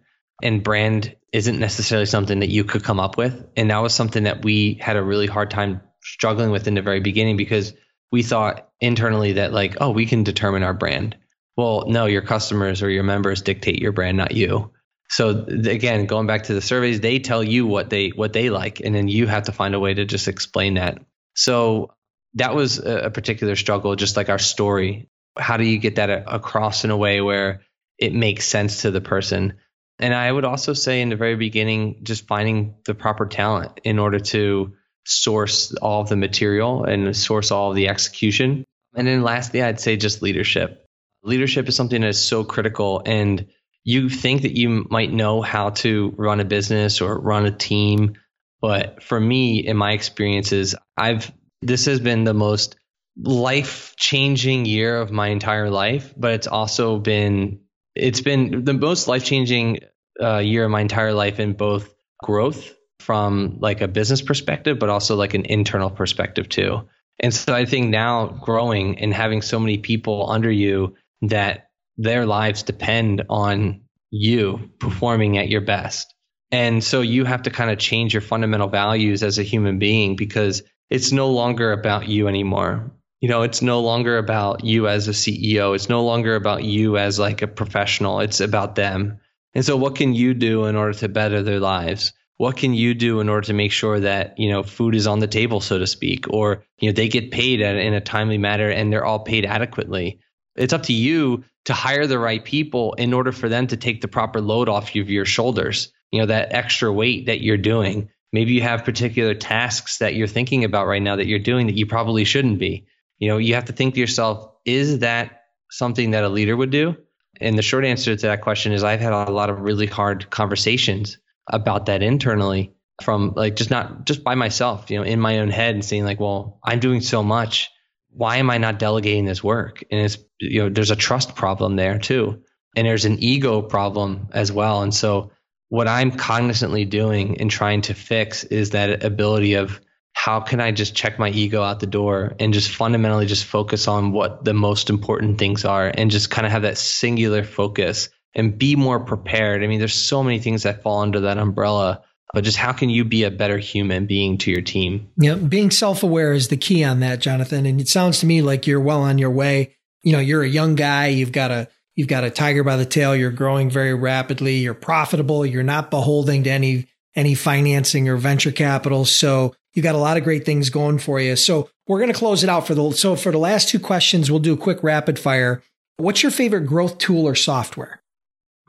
and 0.42 0.62
brand 0.62 1.16
isn't 1.32 1.58
necessarily 1.58 2.06
something 2.06 2.40
that 2.40 2.48
you 2.50 2.64
could 2.64 2.84
come 2.84 3.00
up 3.00 3.16
with. 3.16 3.46
And 3.56 3.70
that 3.70 3.82
was 3.82 3.94
something 3.94 4.24
that 4.24 4.44
we 4.44 4.78
had 4.80 4.96
a 4.96 5.02
really 5.02 5.26
hard 5.26 5.50
time 5.50 5.80
struggling 6.02 6.50
with 6.50 6.68
in 6.68 6.74
the 6.74 6.82
very 6.82 7.00
beginning 7.00 7.36
because 7.36 7.74
we 8.12 8.22
thought 8.22 8.68
internally 8.80 9.34
that, 9.34 9.52
like, 9.52 9.76
oh, 9.80 9.90
we 9.90 10.06
can 10.06 10.22
determine 10.22 10.62
our 10.62 10.74
brand. 10.74 11.16
Well, 11.56 11.86
no, 11.88 12.06
your 12.06 12.22
customers 12.22 12.82
or 12.82 12.88
your 12.88 13.02
members 13.02 13.42
dictate 13.42 13.80
your 13.80 13.92
brand, 13.92 14.16
not 14.16 14.32
you. 14.32 14.70
So 15.10 15.44
again, 15.48 16.06
going 16.06 16.26
back 16.26 16.44
to 16.44 16.54
the 16.54 16.60
surveys, 16.60 17.00
they 17.00 17.18
tell 17.18 17.42
you 17.42 17.66
what 17.66 17.90
they 17.90 18.10
what 18.10 18.32
they 18.32 18.50
like, 18.50 18.80
and 18.80 18.94
then 18.94 19.08
you 19.08 19.26
have 19.26 19.44
to 19.44 19.52
find 19.52 19.74
a 19.74 19.80
way 19.80 19.94
to 19.94 20.04
just 20.04 20.28
explain 20.28 20.74
that. 20.74 21.00
So 21.34 21.94
that 22.34 22.54
was 22.54 22.78
a, 22.78 23.10
particular 23.10 23.56
struggle, 23.56 23.96
just 23.96 24.16
like 24.16 24.28
our 24.28 24.38
story. 24.38 25.08
How 25.36 25.56
do 25.56 25.64
you 25.64 25.78
get 25.78 25.96
that 25.96 26.24
across 26.26 26.84
in 26.84 26.90
a 26.90 26.96
way 26.96 27.20
where 27.20 27.62
it 27.98 28.12
makes 28.12 28.44
sense 28.46 28.82
to 28.82 28.90
the 28.90 29.00
person? 29.00 29.54
And 29.98 30.14
I 30.14 30.30
would 30.30 30.44
also 30.44 30.74
say 30.74 31.00
in 31.00 31.08
the 31.08 31.16
very 31.16 31.36
beginning, 31.36 32.00
just 32.04 32.26
finding 32.26 32.76
the 32.86 32.94
proper 32.94 33.26
talent 33.26 33.80
in 33.84 33.98
order 33.98 34.20
to 34.20 34.74
source 35.04 35.74
all 35.74 36.02
of 36.02 36.08
the 36.08 36.16
material 36.16 36.84
and 36.84 37.16
source 37.16 37.50
all 37.50 37.70
of 37.70 37.76
the 37.76 37.88
execution. 37.88 38.64
And 38.94 39.06
then 39.06 39.22
lastly, 39.22 39.62
I'd 39.62 39.80
say 39.80 39.96
just 39.96 40.22
leadership. 40.22 40.86
Leadership 41.22 41.68
is 41.68 41.76
something 41.76 42.00
that 42.02 42.08
is 42.08 42.22
so 42.22 42.44
critical 42.44 43.02
and 43.04 43.46
you 43.84 44.10
think 44.10 44.42
that 44.42 44.56
you 44.56 44.86
might 44.90 45.12
know 45.12 45.40
how 45.40 45.70
to 45.70 46.12
run 46.18 46.40
a 46.40 46.44
business 46.44 47.00
or 47.00 47.18
run 47.18 47.46
a 47.46 47.50
team. 47.50 48.16
But 48.60 49.02
for 49.02 49.18
me, 49.18 49.66
in 49.66 49.78
my 49.78 49.92
experiences, 49.92 50.74
I've, 50.94 51.32
this 51.62 51.86
has 51.86 52.00
been 52.00 52.24
the 52.24 52.34
most 52.34 52.76
life 53.16 53.94
changing 53.96 54.64
year 54.64 55.00
of 55.00 55.10
my 55.10 55.28
entire 55.28 55.70
life, 55.70 56.14
but 56.16 56.34
it's 56.34 56.46
also 56.46 56.98
been, 56.98 57.60
it's 57.94 58.20
been 58.20 58.64
the 58.64 58.74
most 58.74 59.08
life 59.08 59.24
changing 59.24 59.80
uh, 60.22 60.38
year 60.38 60.64
of 60.64 60.70
my 60.70 60.80
entire 60.80 61.12
life 61.12 61.40
in 61.40 61.52
both 61.52 61.92
growth 62.22 62.74
from 63.00 63.58
like 63.60 63.80
a 63.80 63.88
business 63.88 64.22
perspective, 64.22 64.78
but 64.78 64.88
also 64.88 65.16
like 65.16 65.34
an 65.34 65.44
internal 65.44 65.90
perspective 65.90 66.48
too. 66.48 66.82
And 67.20 67.34
so 67.34 67.54
I 67.54 67.64
think 67.64 67.90
now 67.90 68.26
growing 68.26 68.98
and 69.00 69.12
having 69.12 69.42
so 69.42 69.58
many 69.58 69.78
people 69.78 70.30
under 70.30 70.50
you 70.50 70.94
that 71.22 71.68
their 71.96 72.26
lives 72.26 72.62
depend 72.62 73.24
on 73.28 73.82
you 74.10 74.70
performing 74.78 75.38
at 75.38 75.48
your 75.48 75.60
best. 75.60 76.14
And 76.50 76.82
so 76.82 77.00
you 77.00 77.24
have 77.24 77.42
to 77.42 77.50
kind 77.50 77.70
of 77.70 77.78
change 77.78 78.14
your 78.14 78.22
fundamental 78.22 78.68
values 78.68 79.22
as 79.22 79.38
a 79.38 79.42
human 79.42 79.78
being 79.78 80.16
because 80.16 80.62
it's 80.90 81.12
no 81.12 81.30
longer 81.30 81.72
about 81.72 82.08
you 82.08 82.28
anymore. 82.28 82.90
You 83.20 83.28
know, 83.28 83.42
it's 83.42 83.62
no 83.62 83.80
longer 83.80 84.16
about 84.16 84.64
you 84.64 84.86
as 84.86 85.08
a 85.08 85.12
CEO. 85.12 85.74
It's 85.74 85.88
no 85.88 86.04
longer 86.04 86.36
about 86.36 86.64
you 86.64 86.96
as 86.96 87.18
like 87.18 87.42
a 87.42 87.48
professional. 87.48 88.20
It's 88.20 88.40
about 88.40 88.76
them. 88.76 89.18
And 89.54 89.64
so 89.64 89.76
what 89.76 89.96
can 89.96 90.14
you 90.14 90.34
do 90.34 90.66
in 90.66 90.76
order 90.76 90.96
to 90.98 91.08
better 91.08 91.42
their 91.42 91.58
lives? 91.58 92.12
What 92.36 92.56
can 92.56 92.74
you 92.74 92.94
do 92.94 93.18
in 93.18 93.28
order 93.28 93.46
to 93.48 93.52
make 93.52 93.72
sure 93.72 93.98
that, 93.98 94.38
you 94.38 94.48
know, 94.48 94.62
food 94.62 94.94
is 94.94 95.08
on 95.08 95.18
the 95.18 95.26
table, 95.26 95.60
so 95.60 95.78
to 95.78 95.86
speak, 95.88 96.26
or, 96.30 96.62
you 96.78 96.88
know, 96.88 96.92
they 96.92 97.08
get 97.08 97.32
paid 97.32 97.60
in 97.60 97.94
a 97.94 98.00
timely 98.00 98.38
manner 98.38 98.68
and 98.68 98.92
they're 98.92 99.04
all 99.04 99.18
paid 99.18 99.44
adequately? 99.44 100.20
It's 100.54 100.72
up 100.72 100.84
to 100.84 100.92
you 100.92 101.42
to 101.64 101.74
hire 101.74 102.06
the 102.06 102.20
right 102.20 102.44
people 102.44 102.94
in 102.94 103.12
order 103.12 103.32
for 103.32 103.48
them 103.48 103.66
to 103.66 103.76
take 103.76 104.00
the 104.00 104.08
proper 104.08 104.40
load 104.40 104.68
off 104.68 104.94
of 104.94 105.10
your 105.10 105.24
shoulders. 105.24 105.92
You 106.12 106.20
know, 106.20 106.26
that 106.26 106.52
extra 106.52 106.92
weight 106.92 107.26
that 107.26 107.40
you're 107.40 107.56
doing. 107.56 108.10
Maybe 108.32 108.52
you 108.52 108.62
have 108.62 108.84
particular 108.84 109.34
tasks 109.34 109.98
that 109.98 110.14
you're 110.14 110.26
thinking 110.26 110.64
about 110.64 110.86
right 110.86 111.02
now 111.02 111.16
that 111.16 111.26
you're 111.26 111.38
doing 111.38 111.66
that 111.66 111.76
you 111.76 111.86
probably 111.86 112.24
shouldn't 112.24 112.58
be. 112.58 112.86
You 113.18 113.28
know, 113.28 113.38
you 113.38 113.54
have 113.54 113.66
to 113.66 113.72
think 113.72 113.94
to 113.94 114.00
yourself, 114.00 114.52
is 114.64 115.00
that 115.00 115.42
something 115.70 116.12
that 116.12 116.24
a 116.24 116.28
leader 116.28 116.56
would 116.56 116.70
do? 116.70 116.96
And 117.40 117.56
the 117.56 117.62
short 117.62 117.84
answer 117.84 118.14
to 118.14 118.26
that 118.26 118.42
question 118.42 118.72
is 118.72 118.84
I've 118.84 119.00
had 119.00 119.12
a 119.12 119.30
lot 119.30 119.50
of 119.50 119.60
really 119.60 119.86
hard 119.86 120.30
conversations 120.30 121.18
about 121.46 121.86
that 121.86 122.02
internally 122.02 122.74
from 123.02 123.32
like 123.34 123.56
just 123.56 123.70
not 123.70 124.04
just 124.04 124.24
by 124.24 124.34
myself, 124.34 124.90
you 124.90 124.98
know, 124.98 125.04
in 125.04 125.20
my 125.20 125.38
own 125.38 125.50
head 125.50 125.74
and 125.74 125.84
saying 125.84 126.04
like, 126.04 126.20
well, 126.20 126.58
I'm 126.64 126.80
doing 126.80 127.00
so 127.00 127.22
much 127.22 127.70
why 128.10 128.38
am 128.38 128.50
I 128.50 128.58
not 128.58 128.78
delegating 128.78 129.24
this 129.24 129.44
work? 129.44 129.84
And 129.90 130.00
it's, 130.00 130.18
you 130.40 130.62
know, 130.62 130.68
there's 130.68 130.90
a 130.90 130.96
trust 130.96 131.34
problem 131.34 131.76
there 131.76 131.98
too. 131.98 132.42
And 132.76 132.86
there's 132.86 133.04
an 133.04 133.22
ego 133.22 133.62
problem 133.62 134.28
as 134.32 134.52
well. 134.52 134.82
And 134.82 134.94
so 134.94 135.30
what 135.68 135.88
I'm 135.88 136.10
cognizantly 136.10 136.88
doing 136.88 137.40
and 137.40 137.50
trying 137.50 137.82
to 137.82 137.94
fix 137.94 138.44
is 138.44 138.70
that 138.70 139.04
ability 139.04 139.54
of 139.54 139.80
how 140.14 140.40
can 140.40 140.60
I 140.60 140.72
just 140.72 140.94
check 140.94 141.18
my 141.18 141.30
ego 141.30 141.62
out 141.62 141.80
the 141.80 141.86
door 141.86 142.34
and 142.40 142.52
just 142.52 142.74
fundamentally 142.74 143.26
just 143.26 143.44
focus 143.44 143.86
on 143.86 144.12
what 144.12 144.44
the 144.44 144.54
most 144.54 144.90
important 144.90 145.38
things 145.38 145.64
are 145.64 145.92
and 145.94 146.10
just 146.10 146.30
kind 146.30 146.46
of 146.46 146.52
have 146.52 146.62
that 146.62 146.78
singular 146.78 147.44
focus 147.44 148.08
and 148.34 148.58
be 148.58 148.76
more 148.76 149.00
prepared. 149.00 149.62
I 149.62 149.66
mean, 149.66 149.78
there's 149.78 149.94
so 149.94 150.22
many 150.22 150.38
things 150.38 150.64
that 150.64 150.82
fall 150.82 151.00
under 151.00 151.20
that 151.20 151.38
umbrella 151.38 152.02
but 152.34 152.44
just 152.44 152.58
how 152.58 152.72
can 152.72 152.90
you 152.90 153.04
be 153.04 153.24
a 153.24 153.30
better 153.30 153.58
human 153.58 154.06
being 154.06 154.38
to 154.38 154.50
your 154.50 154.60
team? 154.60 155.10
Yeah, 155.16 155.36
being 155.36 155.70
self 155.70 156.02
aware 156.02 156.32
is 156.32 156.48
the 156.48 156.56
key 156.56 156.84
on 156.84 157.00
that, 157.00 157.20
Jonathan. 157.20 157.64
And 157.64 157.80
it 157.80 157.88
sounds 157.88 158.20
to 158.20 158.26
me 158.26 158.42
like 158.42 158.66
you're 158.66 158.80
well 158.80 159.02
on 159.02 159.18
your 159.18 159.30
way. 159.30 159.76
You 160.02 160.12
know, 160.12 160.18
you're 160.18 160.42
a 160.42 160.48
young 160.48 160.74
guy. 160.74 161.06
You've 161.08 161.32
got 161.32 161.50
a 161.50 161.68
you've 161.98 162.06
got 162.06 162.22
a 162.22 162.30
tiger 162.30 162.62
by 162.62 162.76
the 162.76 162.86
tail. 162.86 163.16
You're 163.16 163.32
growing 163.32 163.68
very 163.68 163.92
rapidly. 163.92 164.58
You're 164.58 164.72
profitable. 164.72 165.44
You're 165.44 165.64
not 165.64 165.90
beholding 165.90 166.44
to 166.44 166.50
any 166.50 166.86
any 167.16 167.34
financing 167.34 168.08
or 168.08 168.16
venture 168.16 168.52
capital. 168.52 169.04
So 169.04 169.56
you 169.74 169.82
got 169.82 169.96
a 169.96 169.98
lot 169.98 170.16
of 170.16 170.22
great 170.22 170.46
things 170.46 170.70
going 170.70 171.00
for 171.00 171.20
you. 171.20 171.34
So 171.34 171.68
we're 171.88 171.98
going 171.98 172.12
to 172.12 172.18
close 172.18 172.44
it 172.44 172.48
out 172.48 172.68
for 172.68 172.76
the 172.76 172.92
so 172.92 173.16
for 173.16 173.32
the 173.32 173.38
last 173.38 173.68
two 173.68 173.80
questions, 173.80 174.30
we'll 174.30 174.38
do 174.38 174.54
a 174.54 174.56
quick 174.56 174.84
rapid 174.84 175.18
fire. 175.18 175.60
What's 175.96 176.22
your 176.22 176.30
favorite 176.30 176.66
growth 176.66 176.98
tool 176.98 177.26
or 177.26 177.34
software? 177.34 178.00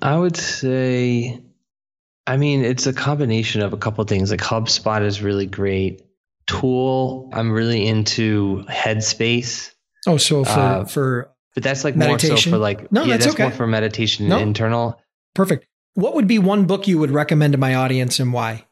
I 0.02 0.18
would 0.18 0.36
say 0.36 1.40
I 2.26 2.38
mean, 2.38 2.66
it's 2.66 2.88
a 2.88 2.94
combination 2.94 3.62
of 3.62 3.74
a 3.74 3.78
couple 3.78 4.02
of 4.02 4.08
things. 4.08 4.32
Like 4.32 4.40
HubSpot 4.40 5.04
is 5.04 5.22
really 5.22 5.46
great. 5.46 6.04
Tool, 6.48 7.30
I'm 7.32 7.52
really 7.52 7.86
into 7.86 8.66
Headspace. 8.68 9.72
Oh, 10.08 10.18
so 10.18 10.44
for 10.44 10.60
uh, 10.60 10.86
for 10.86 11.32
but 11.54 11.64
that's 11.64 11.84
like 11.84 11.96
meditation? 11.96 12.30
more 12.30 12.38
so 12.38 12.50
for 12.52 12.58
like 12.58 12.92
no, 12.92 13.04
yeah, 13.04 13.14
that's, 13.14 13.26
that's 13.26 13.36
okay. 13.36 13.44
more 13.44 13.52
for 13.52 13.68
meditation 13.68 14.30
no. 14.30 14.38
and 14.38 14.48
internal. 14.50 15.02
Perfect. 15.36 15.68
What 15.96 16.16
would 16.16 16.28
be 16.28 16.40
one 16.40 16.66
book 16.66 16.88
you 16.88 17.00
would 17.00 17.12
recommend 17.12 17.54
to 17.54 17.58
my 17.58 17.76
audience 17.76 18.20
and 18.20 18.32
why? 18.32 18.66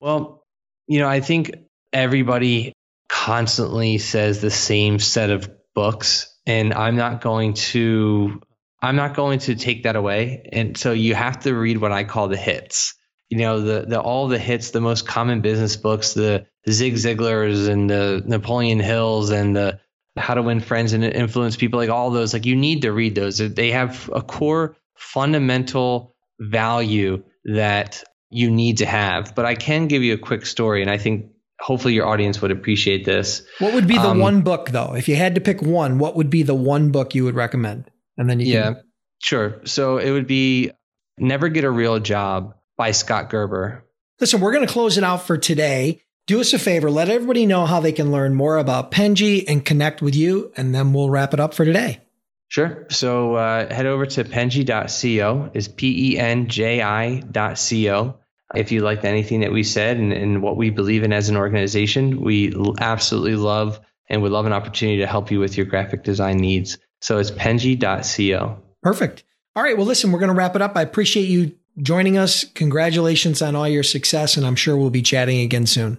Well, 0.00 0.44
you 0.86 0.98
know, 0.98 1.08
I 1.08 1.20
think 1.20 1.52
everybody 1.92 2.72
constantly 3.08 3.98
says 3.98 4.40
the 4.40 4.50
same 4.50 4.98
set 4.98 5.30
of 5.30 5.50
books 5.74 6.34
and 6.46 6.74
I'm 6.74 6.96
not 6.96 7.20
going 7.20 7.54
to 7.54 8.40
I'm 8.80 8.96
not 8.96 9.14
going 9.14 9.38
to 9.40 9.54
take 9.54 9.84
that 9.84 9.94
away. 9.94 10.48
And 10.52 10.76
so 10.76 10.92
you 10.92 11.14
have 11.14 11.40
to 11.40 11.54
read 11.54 11.78
what 11.78 11.92
I 11.92 12.02
call 12.02 12.28
the 12.28 12.36
hits. 12.36 12.94
You 13.28 13.38
know, 13.38 13.60
the 13.60 13.86
the 13.86 14.00
all 14.00 14.28
the 14.28 14.38
hits, 14.38 14.70
the 14.70 14.80
most 14.80 15.06
common 15.06 15.40
business 15.40 15.76
books, 15.76 16.14
the 16.14 16.46
Zig 16.68 16.94
Ziglars 16.94 17.68
and 17.68 17.88
the 17.88 18.22
Napoleon 18.26 18.80
Hills 18.80 19.30
and 19.30 19.56
the 19.56 19.80
How 20.16 20.34
to 20.34 20.42
Win 20.42 20.60
Friends 20.60 20.92
and 20.92 21.04
Influence 21.04 21.56
People, 21.56 21.78
like 21.78 21.90
all 21.90 22.10
those, 22.10 22.32
like 22.32 22.46
you 22.46 22.56
need 22.56 22.82
to 22.82 22.92
read 22.92 23.14
those. 23.14 23.38
They 23.38 23.70
have 23.70 24.10
a 24.12 24.22
core 24.22 24.76
fundamental 24.94 26.14
value 26.38 27.24
that 27.44 28.04
you 28.30 28.50
need 28.50 28.78
to 28.78 28.86
have. 28.86 29.34
But 29.34 29.46
I 29.46 29.54
can 29.54 29.88
give 29.88 30.02
you 30.02 30.14
a 30.14 30.18
quick 30.18 30.46
story, 30.46 30.82
and 30.82 30.90
I 30.90 30.98
think 30.98 31.32
hopefully 31.60 31.94
your 31.94 32.06
audience 32.06 32.42
would 32.42 32.50
appreciate 32.50 33.04
this. 33.04 33.42
What 33.58 33.74
would 33.74 33.86
be 33.86 33.94
the 33.94 34.10
um, 34.10 34.18
one 34.18 34.42
book 34.42 34.70
though? 34.70 34.94
If 34.94 35.08
you 35.08 35.16
had 35.16 35.36
to 35.36 35.40
pick 35.40 35.62
one, 35.62 35.98
what 35.98 36.16
would 36.16 36.28
be 36.28 36.42
the 36.42 36.54
one 36.54 36.90
book 36.90 37.14
you 37.14 37.24
would 37.24 37.34
recommend? 37.34 37.90
And 38.18 38.28
then 38.28 38.40
you 38.40 38.52
Yeah. 38.52 38.74
Can... 38.74 38.82
Sure. 39.20 39.60
So 39.64 39.98
it 39.98 40.10
would 40.10 40.26
be 40.26 40.72
Never 41.18 41.48
Get 41.48 41.64
a 41.64 41.70
Real 41.70 42.00
Job 42.00 42.54
by 42.76 42.90
Scott 42.90 43.30
Gerber. 43.30 43.84
Listen, 44.18 44.40
we're 44.40 44.52
going 44.52 44.66
to 44.66 44.72
close 44.72 44.98
it 44.98 45.04
out 45.04 45.26
for 45.26 45.38
today. 45.38 46.02
Do 46.26 46.40
us 46.40 46.52
a 46.52 46.58
favor, 46.58 46.90
let 46.90 47.08
everybody 47.08 47.46
know 47.46 47.66
how 47.66 47.80
they 47.80 47.92
can 47.92 48.12
learn 48.12 48.34
more 48.34 48.56
about 48.56 48.92
Penji 48.92 49.44
and 49.48 49.64
connect 49.64 50.00
with 50.00 50.14
you, 50.14 50.52
and 50.56 50.74
then 50.74 50.92
we'll 50.92 51.10
wrap 51.10 51.34
it 51.34 51.40
up 51.40 51.52
for 51.52 51.64
today. 51.64 52.00
Sure. 52.46 52.86
So 52.90 53.34
uh, 53.34 53.72
head 53.72 53.86
over 53.86 54.06
to 54.06 54.24
penji.co, 54.24 55.50
is 55.54 55.68
P 55.68 56.12
E 56.12 56.18
N 56.18 56.48
J 56.48 56.82
I.co. 56.82 58.18
If 58.54 58.70
you 58.70 58.82
liked 58.82 59.04
anything 59.04 59.40
that 59.40 59.50
we 59.50 59.62
said 59.62 59.96
and, 59.96 60.12
and 60.12 60.42
what 60.42 60.56
we 60.56 60.70
believe 60.70 61.02
in 61.02 61.12
as 61.12 61.28
an 61.30 61.36
organization, 61.36 62.20
we 62.20 62.54
absolutely 62.78 63.36
love 63.36 63.80
and 64.08 64.22
would 64.22 64.32
love 64.32 64.44
an 64.44 64.52
opportunity 64.52 64.98
to 64.98 65.06
help 65.06 65.30
you 65.30 65.40
with 65.40 65.56
your 65.56 65.64
graphic 65.64 66.04
design 66.04 66.36
needs. 66.36 66.78
So 67.00 67.18
it's 67.18 67.30
penji.co. 67.30 68.62
Perfect. 68.82 69.24
All 69.56 69.62
right. 69.62 69.76
Well, 69.76 69.86
listen, 69.86 70.12
we're 70.12 70.18
going 70.18 70.28
to 70.28 70.34
wrap 70.34 70.54
it 70.54 70.62
up. 70.62 70.76
I 70.76 70.82
appreciate 70.82 71.28
you 71.28 71.56
joining 71.78 72.18
us. 72.18 72.44
Congratulations 72.44 73.40
on 73.40 73.56
all 73.56 73.66
your 73.66 73.82
success, 73.82 74.36
and 74.36 74.46
I'm 74.46 74.56
sure 74.56 74.76
we'll 74.76 74.90
be 74.90 75.02
chatting 75.02 75.40
again 75.40 75.66
soon. 75.66 75.98